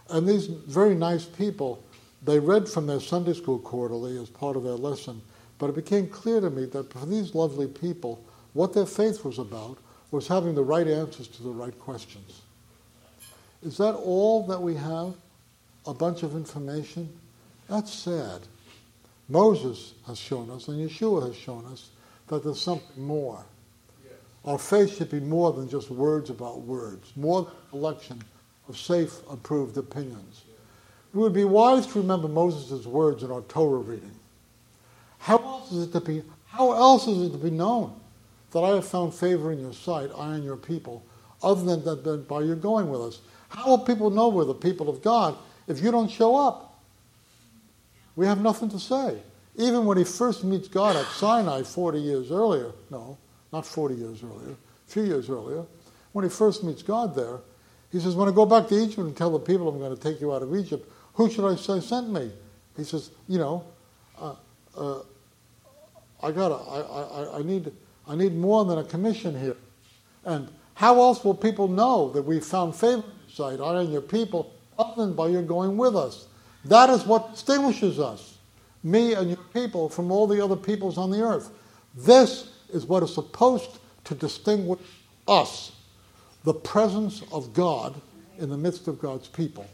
And 0.10 0.28
these 0.28 0.47
very 0.47 0.95
nice 0.95 1.26
people, 1.26 1.84
they 2.23 2.39
read 2.39 2.67
from 2.67 2.88
their 2.88 2.99
Sunday 2.99 3.34
school 3.34 3.60
quarterly 3.60 4.17
as 4.17 4.30
part 4.30 4.56
of 4.56 4.63
their 4.63 4.73
lesson, 4.73 5.21
but 5.58 5.69
it 5.69 5.76
became 5.76 6.08
clear 6.08 6.41
to 6.41 6.49
me 6.49 6.65
that 6.65 6.91
for 6.91 7.06
these 7.06 7.36
lovely 7.36 7.67
people, 7.67 8.23
what 8.54 8.73
their 8.73 8.86
faith 8.86 9.23
was 9.23 9.39
about 9.39 9.78
was 10.12 10.28
having 10.28 10.54
the 10.54 10.63
right 10.63 10.88
answers 10.88 11.28
to 11.28 11.43
the 11.43 11.49
right 11.49 11.78
questions. 11.80 12.41
Is 13.63 13.78
that 13.78 13.93
all 13.93 14.45
that 14.47 14.62
we 14.62 14.76
have? 14.76 15.15
A 15.86 15.93
bunch 15.93 16.24
of 16.24 16.36
information? 16.36 17.10
That's 17.69 17.93
sad. 17.93 18.41
Moses 19.30 19.93
has 20.08 20.17
shown 20.17 20.50
us, 20.50 20.67
and 20.67 20.78
Yeshua 20.78 21.28
has 21.28 21.36
shown 21.36 21.65
us, 21.65 21.89
that 22.28 22.43
there's 22.43 22.62
something 22.62 23.04
more. 23.04 23.43
Yes. 24.04 24.13
Our 24.46 24.58
faith 24.58 24.98
should 24.98 25.10
be 25.10 25.19
more 25.19 25.52
than 25.54 25.69
just 25.69 25.89
words 25.89 26.30
about 26.30 26.62
words, 26.62 27.12
more 27.15 27.43
than 27.43 27.52
a 27.52 27.69
collection 27.69 28.22
of 28.69 28.78
safe, 28.78 29.13
approved 29.30 29.78
opinions. 29.78 30.43
Yes. 30.48 30.58
It 31.13 31.17
would 31.17 31.34
be 31.34 31.46
wise 31.46 31.88
to 31.88 32.00
remember 32.00 32.28
Moses' 32.28 32.86
words 32.86 33.24
in 33.24 33.32
our 33.32 33.41
Torah 33.41 33.80
reading. 33.80 34.12
How 35.19 35.38
else 35.38 35.72
is 35.72 35.88
it 35.88 35.91
to 35.93 36.02
be? 36.02 36.24
How 36.48 36.74
else 36.74 37.08
is 37.08 37.28
it 37.28 37.32
to 37.32 37.38
be 37.38 37.50
known 37.50 37.93
that 38.52 38.60
I 38.60 38.76
have 38.76 38.86
found 38.86 39.13
favor 39.13 39.52
in 39.52 39.60
your 39.60 39.74
sight, 39.74 40.12
I 40.17 40.36
and 40.36 40.43
your 40.43 40.58
people, 40.58 41.04
other 41.41 41.78
than, 41.78 42.04
than 42.04 42.24
by 42.24 42.41
your 42.41 42.56
going 42.56 42.89
with 42.89 43.02
us? 43.02 43.19
How 43.50 43.69
will 43.69 43.80
people 43.80 44.10
know 44.10 44.30
we're 44.30 44.46
the 44.46 44.54
people 44.54 44.89
of 44.89 45.02
God 45.02 45.38
if 45.67 45.82
you 45.82 45.91
don't 45.91 46.10
show 46.10 46.36
up? 46.36 46.82
We 48.15 48.26
have 48.26 48.41
nothing 48.41 48.69
to 48.69 48.80
say. 48.80 49.17
Even 49.56 49.86
when 49.86 49.97
he 49.97 50.04
first 50.04 50.43
meets 50.43 50.67
God 50.67 50.95
at 50.95 51.06
Sinai 51.06 51.63
40 51.63 51.99
years 51.99 52.32
earlier, 52.32 52.71
no, 52.89 53.17
not 53.52 53.65
40 53.65 53.95
years 53.95 54.23
earlier, 54.23 54.52
a 54.52 54.91
few 54.91 55.04
years 55.04 55.30
earlier, 55.30 55.63
when 56.12 56.23
he 56.23 56.30
first 56.30 56.63
meets 56.63 56.84
God 56.84 57.15
there, 57.15 57.39
he 57.91 57.99
says, 57.99 58.15
When 58.15 58.28
I 58.28 58.32
go 58.32 58.45
back 58.45 58.67
to 58.69 58.76
Egypt 58.76 58.99
and 58.99 59.15
tell 59.15 59.32
the 59.32 59.39
people 59.39 59.69
I'm 59.69 59.80
going 59.80 59.95
to 59.95 60.02
take 60.02 60.19
you 60.19 60.34
out 60.34 60.41
of 60.41 60.56
Egypt, 60.56 60.89
who 61.13 61.30
should 61.30 61.47
I 61.47 61.56
say 61.56 61.80
sent 61.80 62.12
me? 62.12 62.32
He 62.76 62.84
says, 62.84 63.12
You 63.28 63.38
know, 63.38 63.63
uh, 64.19 64.36
uh, 64.76 64.99
I 66.21 66.32
got 66.32 66.52
I, 66.52 66.80
I, 66.80 67.39
I, 67.39 67.43
need, 67.43 67.71
I 68.08 68.15
need 68.15 68.36
more 68.36 68.65
than 68.65 68.80
a 68.80 68.84
commission 68.84 69.39
here. 69.39 69.58
And 70.26 70.49
how 70.76 70.99
else 71.02 71.23
will 71.23 71.36
people 71.36 71.67
know 71.67 72.10
that 72.12 72.23
we 72.23 72.39
found 72.39 72.76
favor 72.76 73.04
sight, 73.30 73.60
I 73.60 73.82
and 73.82 73.91
your 73.91 74.02
people, 74.02 74.54
than 74.98 75.14
by 75.14 75.28
your 75.28 75.42
going 75.42 75.78
with 75.78 75.96
us. 75.96 76.28
That 76.66 76.90
is 76.90 77.06
what 77.06 77.34
distinguishes 77.34 78.00
us, 78.00 78.38
me 78.84 79.14
and 79.14 79.30
your 79.30 79.44
people, 79.54 79.90
from 79.90 80.12
all 80.12 80.28
the 80.28 80.44
other 80.44 80.56
peoples 80.56 80.98
on 80.98 81.12
the 81.12 81.22
earth. 81.22 81.50
This 81.96 82.50
is 82.74 82.86
what 82.86 83.04
is 83.04 83.14
supposed 83.14 83.80
to 84.06 84.16
distinguish 84.16 84.80
us 85.28 85.72
the 86.44 86.54
presence 86.54 87.24
of 87.32 87.54
God 87.54 88.00
in 88.38 88.50
the 88.50 88.58
midst 88.58 88.88
of 88.88 89.00
God's 89.00 89.28
people. 89.28 89.66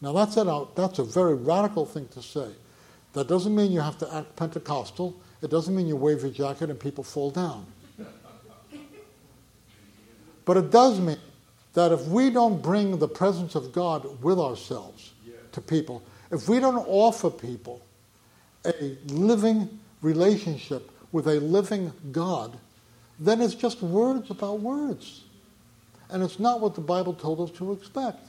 Now, 0.00 0.12
that's 0.12 0.36
a, 0.36 0.66
that's 0.76 1.00
a 1.00 1.04
very 1.04 1.34
radical 1.34 1.84
thing 1.84 2.06
to 2.08 2.22
say. 2.22 2.48
That 3.14 3.26
doesn't 3.26 3.54
mean 3.54 3.72
you 3.72 3.80
have 3.80 3.98
to 3.98 4.14
act 4.14 4.36
Pentecostal. 4.36 5.16
It 5.42 5.50
doesn't 5.50 5.74
mean 5.74 5.88
you 5.88 5.96
wave 5.96 6.22
your 6.22 6.30
jacket 6.30 6.70
and 6.70 6.78
people 6.78 7.02
fall 7.02 7.30
down. 7.30 7.66
But 10.44 10.56
it 10.56 10.70
does 10.70 11.00
mean 11.00 11.18
that 11.78 11.92
if 11.92 12.06
we 12.06 12.28
don't 12.28 12.60
bring 12.60 12.98
the 12.98 13.06
presence 13.06 13.54
of 13.54 13.70
God 13.70 14.20
with 14.20 14.36
ourselves 14.36 15.12
to 15.52 15.60
people, 15.60 16.02
if 16.32 16.48
we 16.48 16.58
don't 16.58 16.84
offer 16.88 17.30
people 17.30 17.80
a 18.64 18.96
living 19.06 19.78
relationship 20.02 20.90
with 21.12 21.28
a 21.28 21.38
living 21.38 21.92
God, 22.10 22.58
then 23.20 23.40
it's 23.40 23.54
just 23.54 23.80
words 23.80 24.28
about 24.28 24.58
words. 24.58 25.22
And 26.10 26.24
it's 26.24 26.40
not 26.40 26.60
what 26.60 26.74
the 26.74 26.80
Bible 26.80 27.14
told 27.14 27.40
us 27.40 27.56
to 27.58 27.70
expect. 27.70 28.26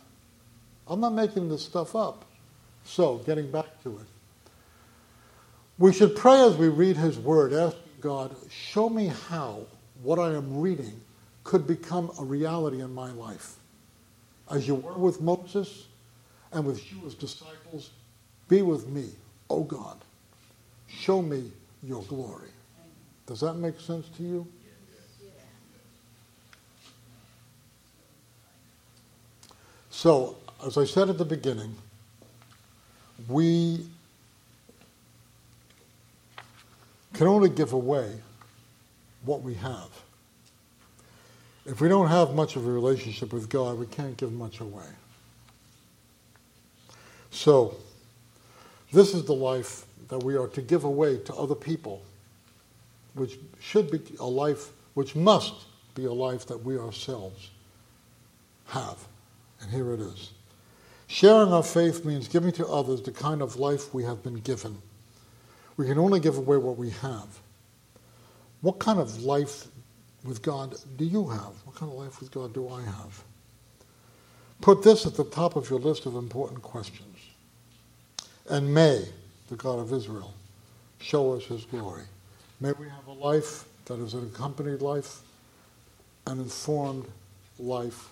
I'm 0.87 0.99
not 0.99 1.13
making 1.13 1.49
this 1.49 1.65
stuff 1.65 1.95
up. 1.95 2.25
So, 2.83 3.17
getting 3.17 3.49
back 3.49 3.81
to 3.81 3.97
it. 3.97 4.05
We 5.79 5.91
should 5.91 6.15
pray 6.15 6.39
as 6.41 6.55
we 6.55 6.67
read 6.67 6.97
His 6.97 7.17
Word, 7.17 7.51
asking 7.51 7.81
God, 7.99 8.35
show 8.51 8.89
me 8.89 9.07
how 9.07 9.61
what 10.03 10.19
I 10.19 10.35
am 10.35 10.61
reading 10.61 11.01
could 11.49 11.65
become 11.65 12.11
a 12.19 12.23
reality 12.23 12.79
in 12.79 12.93
my 12.93 13.11
life. 13.13 13.55
As 14.51 14.67
you 14.67 14.75
were 14.75 14.93
with 14.93 15.19
Moses 15.19 15.87
and 16.51 16.63
with 16.63 16.91
you 16.91 16.99
as 17.07 17.15
disciples, 17.15 17.89
be 18.47 18.61
with 18.61 18.87
me, 18.87 19.09
O 19.49 19.63
God. 19.63 19.97
Show 20.87 21.23
me 21.23 21.51
your 21.81 22.03
glory. 22.03 22.49
Does 23.25 23.39
that 23.39 23.55
make 23.55 23.79
sense 23.79 24.07
to 24.17 24.23
you? 24.23 24.47
So, 29.89 30.37
as 30.63 30.77
I 30.77 30.85
said 30.85 31.09
at 31.09 31.17
the 31.17 31.25
beginning, 31.25 31.75
we 33.27 33.87
can 37.15 37.25
only 37.25 37.49
give 37.49 37.73
away 37.73 38.19
what 39.25 39.41
we 39.41 39.55
have. 39.55 39.89
If 41.69 41.81
we 41.81 41.87
don't 41.87 42.07
have 42.07 42.33
much 42.33 42.55
of 42.55 42.65
a 42.65 42.71
relationship 42.71 43.31
with 43.31 43.47
God, 43.47 43.77
we 43.77 43.85
can't 43.85 44.17
give 44.17 44.33
much 44.33 44.59
away. 44.59 44.87
So, 47.29 47.75
this 48.91 49.13
is 49.13 49.25
the 49.25 49.35
life 49.35 49.85
that 50.07 50.23
we 50.23 50.35
are 50.35 50.47
to 50.47 50.61
give 50.63 50.83
away 50.83 51.17
to 51.19 51.35
other 51.35 51.53
people, 51.53 52.01
which 53.13 53.37
should 53.59 53.91
be 53.91 54.01
a 54.19 54.25
life, 54.25 54.69
which 54.95 55.15
must 55.15 55.53
be 55.93 56.05
a 56.05 56.11
life 56.11 56.47
that 56.47 56.57
we 56.57 56.75
ourselves 56.75 57.51
have. 58.65 58.97
And 59.61 59.69
here 59.69 59.93
it 59.93 59.99
is. 59.99 60.31
Sharing 61.05 61.53
our 61.53 61.61
faith 61.61 62.03
means 62.03 62.27
giving 62.27 62.51
to 62.53 62.65
others 62.67 63.03
the 63.03 63.11
kind 63.11 63.43
of 63.43 63.57
life 63.57 63.93
we 63.93 64.03
have 64.05 64.23
been 64.23 64.39
given. 64.39 64.75
We 65.77 65.85
can 65.85 65.99
only 65.99 66.19
give 66.19 66.39
away 66.39 66.57
what 66.57 66.77
we 66.77 66.89
have. 66.89 67.27
What 68.61 68.79
kind 68.79 68.99
of 68.99 69.21
life 69.21 69.67
with 70.23 70.41
God 70.41 70.75
do 70.97 71.05
you 71.05 71.27
have? 71.29 71.53
What 71.65 71.75
kind 71.75 71.91
of 71.91 71.97
life 71.97 72.19
with 72.19 72.31
God 72.31 72.53
do 72.53 72.69
I 72.69 72.81
have? 72.81 73.23
Put 74.61 74.83
this 74.83 75.05
at 75.05 75.15
the 75.15 75.23
top 75.23 75.55
of 75.55 75.69
your 75.69 75.79
list 75.79 76.05
of 76.05 76.15
important 76.15 76.61
questions. 76.61 77.17
And 78.49 78.73
may 78.73 79.05
the 79.47 79.55
God 79.55 79.79
of 79.79 79.93
Israel 79.93 80.33
show 80.99 81.33
us 81.33 81.45
his 81.45 81.65
glory. 81.65 82.03
May 82.59 82.73
we 82.73 82.87
have 82.89 83.07
a 83.07 83.13
life 83.13 83.65
that 83.85 83.99
is 83.99 84.13
an 84.13 84.25
accompanied 84.33 84.81
life, 84.81 85.19
an 86.27 86.39
informed 86.39 87.05
life, 87.57 88.09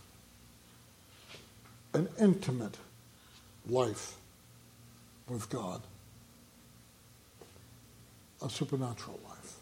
an 1.94 2.08
intimate 2.20 2.78
life 3.70 4.16
with 5.28 5.50
God, 5.50 5.82
a 8.42 8.50
supernatural 8.50 9.20
life. 9.28 9.56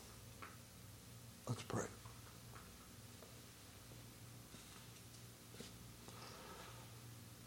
Let's 1.47 1.63
pray. 1.63 1.85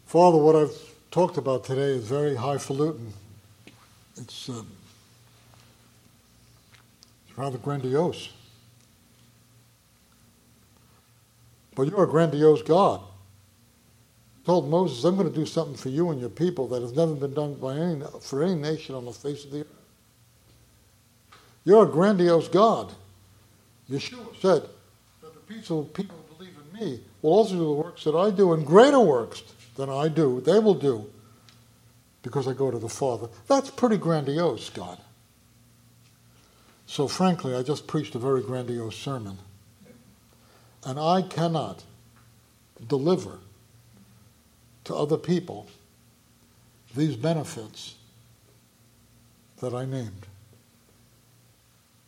Father, 0.09 0.39
what 0.39 0.55
I've 0.55 0.75
talked 1.11 1.37
about 1.37 1.63
today 1.63 1.91
is 1.91 2.07
very 2.07 2.35
highfalutin. 2.35 3.13
It's, 4.17 4.49
um, 4.49 4.65
it's 7.27 7.37
rather 7.37 7.59
grandiose. 7.59 8.29
But 11.75 11.89
you're 11.89 12.05
a 12.05 12.07
grandiose 12.07 12.63
God. 12.63 13.01
You 13.01 14.45
told 14.47 14.67
Moses, 14.67 15.03
I'm 15.03 15.15
going 15.15 15.29
to 15.29 15.35
do 15.35 15.45
something 15.45 15.75
for 15.75 15.89
you 15.89 16.09
and 16.09 16.19
your 16.19 16.31
people 16.31 16.67
that 16.69 16.81
has 16.81 16.93
never 16.93 17.13
been 17.13 17.35
done 17.35 17.53
by 17.53 17.75
any, 17.75 18.03
for 18.19 18.41
any 18.41 18.55
nation 18.55 18.95
on 18.95 19.05
the 19.05 19.13
face 19.13 19.45
of 19.45 19.51
the 19.51 19.59
earth. 19.59 19.67
You're 21.65 21.83
a 21.83 21.87
grandiose 21.87 22.47
God. 22.47 22.91
Yeshua 23.91 24.35
said 24.41 24.63
that 25.21 25.35
the 25.35 25.53
people 25.53 25.87
who 25.93 26.35
believe 26.35 26.55
in 26.73 26.79
me 26.79 26.99
will 27.21 27.33
also 27.33 27.53
do 27.53 27.59
the 27.59 27.71
works 27.73 28.05
that 28.05 28.15
I 28.15 28.31
do 28.31 28.53
and 28.53 28.65
greater 28.65 28.99
works 28.99 29.43
than 29.79 29.89
I 29.89 30.09
do, 30.09 30.41
they 30.41 30.59
will 30.59 30.73
do 30.73 31.09
because 32.21 32.49
I 32.49 32.53
go 32.53 32.69
to 32.69 32.77
the 32.77 32.89
Father. 32.89 33.29
That's 33.47 33.69
pretty 33.69 33.95
grandiose, 33.95 34.69
God. 34.69 34.97
So, 36.85 37.07
frankly, 37.07 37.55
I 37.55 37.63
just 37.63 37.87
preached 37.87 38.13
a 38.13 38.19
very 38.19 38.41
grandiose 38.41 38.97
sermon. 38.97 39.37
And 40.85 40.99
I 40.99 41.21
cannot 41.21 41.83
deliver 42.89 43.39
to 44.83 44.95
other 44.95 45.15
people 45.15 45.67
these 46.93 47.15
benefits 47.15 47.95
that 49.61 49.73
I 49.73 49.85
named. 49.85 50.25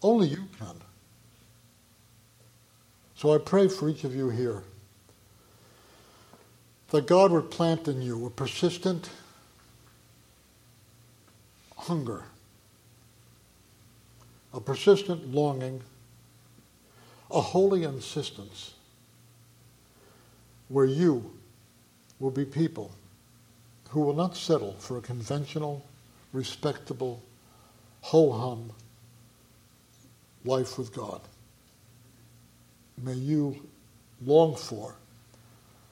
Only 0.02 0.28
you 0.28 0.44
can. 0.60 0.76
So 3.16 3.34
I 3.34 3.38
pray 3.38 3.70
for 3.70 3.88
each 3.88 4.04
of 4.04 4.14
you 4.14 4.30
here 4.30 4.64
that 6.92 7.08
God 7.08 7.32
would 7.32 7.50
plant 7.50 7.88
in 7.88 8.02
you 8.02 8.26
a 8.26 8.30
persistent 8.30 9.10
hunger, 11.78 12.24
a 14.54 14.60
persistent 14.60 15.34
longing, 15.34 15.82
a 17.32 17.40
holy 17.40 17.84
insistence 17.84 18.74
where 20.68 20.86
you 20.86 21.32
will 22.20 22.30
be 22.30 22.46
people 22.46 22.92
who 23.90 24.02
will 24.02 24.14
not 24.14 24.36
settle 24.36 24.74
for 24.74 24.98
a 24.98 25.02
conventional, 25.02 25.86
respectable, 26.34 27.22
ho 28.02 28.32
hum 28.32 28.72
life 30.44 30.78
with 30.78 30.94
God. 30.94 31.22
May 33.02 33.14
you 33.14 33.56
long 34.26 34.56
for 34.56 34.96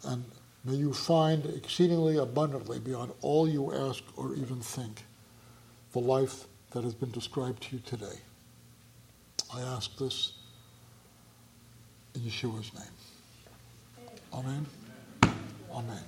and 0.03 0.23
May 0.65 0.75
you 0.75 0.93
find 0.93 1.45
exceedingly 1.45 2.17
abundantly 2.17 2.79
beyond 2.79 3.11
all 3.21 3.47
you 3.47 3.73
ask 3.73 4.03
or 4.17 4.35
even 4.35 4.59
think 4.59 5.03
the 5.93 5.99
life 5.99 6.45
that 6.71 6.83
has 6.83 6.93
been 6.93 7.11
described 7.11 7.63
to 7.63 7.77
you 7.77 7.81
today. 7.85 8.19
I 9.53 9.61
ask 9.61 9.97
this 9.97 10.33
in 12.13 12.21
Yeshua's 12.21 12.73
name. 12.73 14.13
Amen. 14.33 14.65
Amen. 15.71 16.03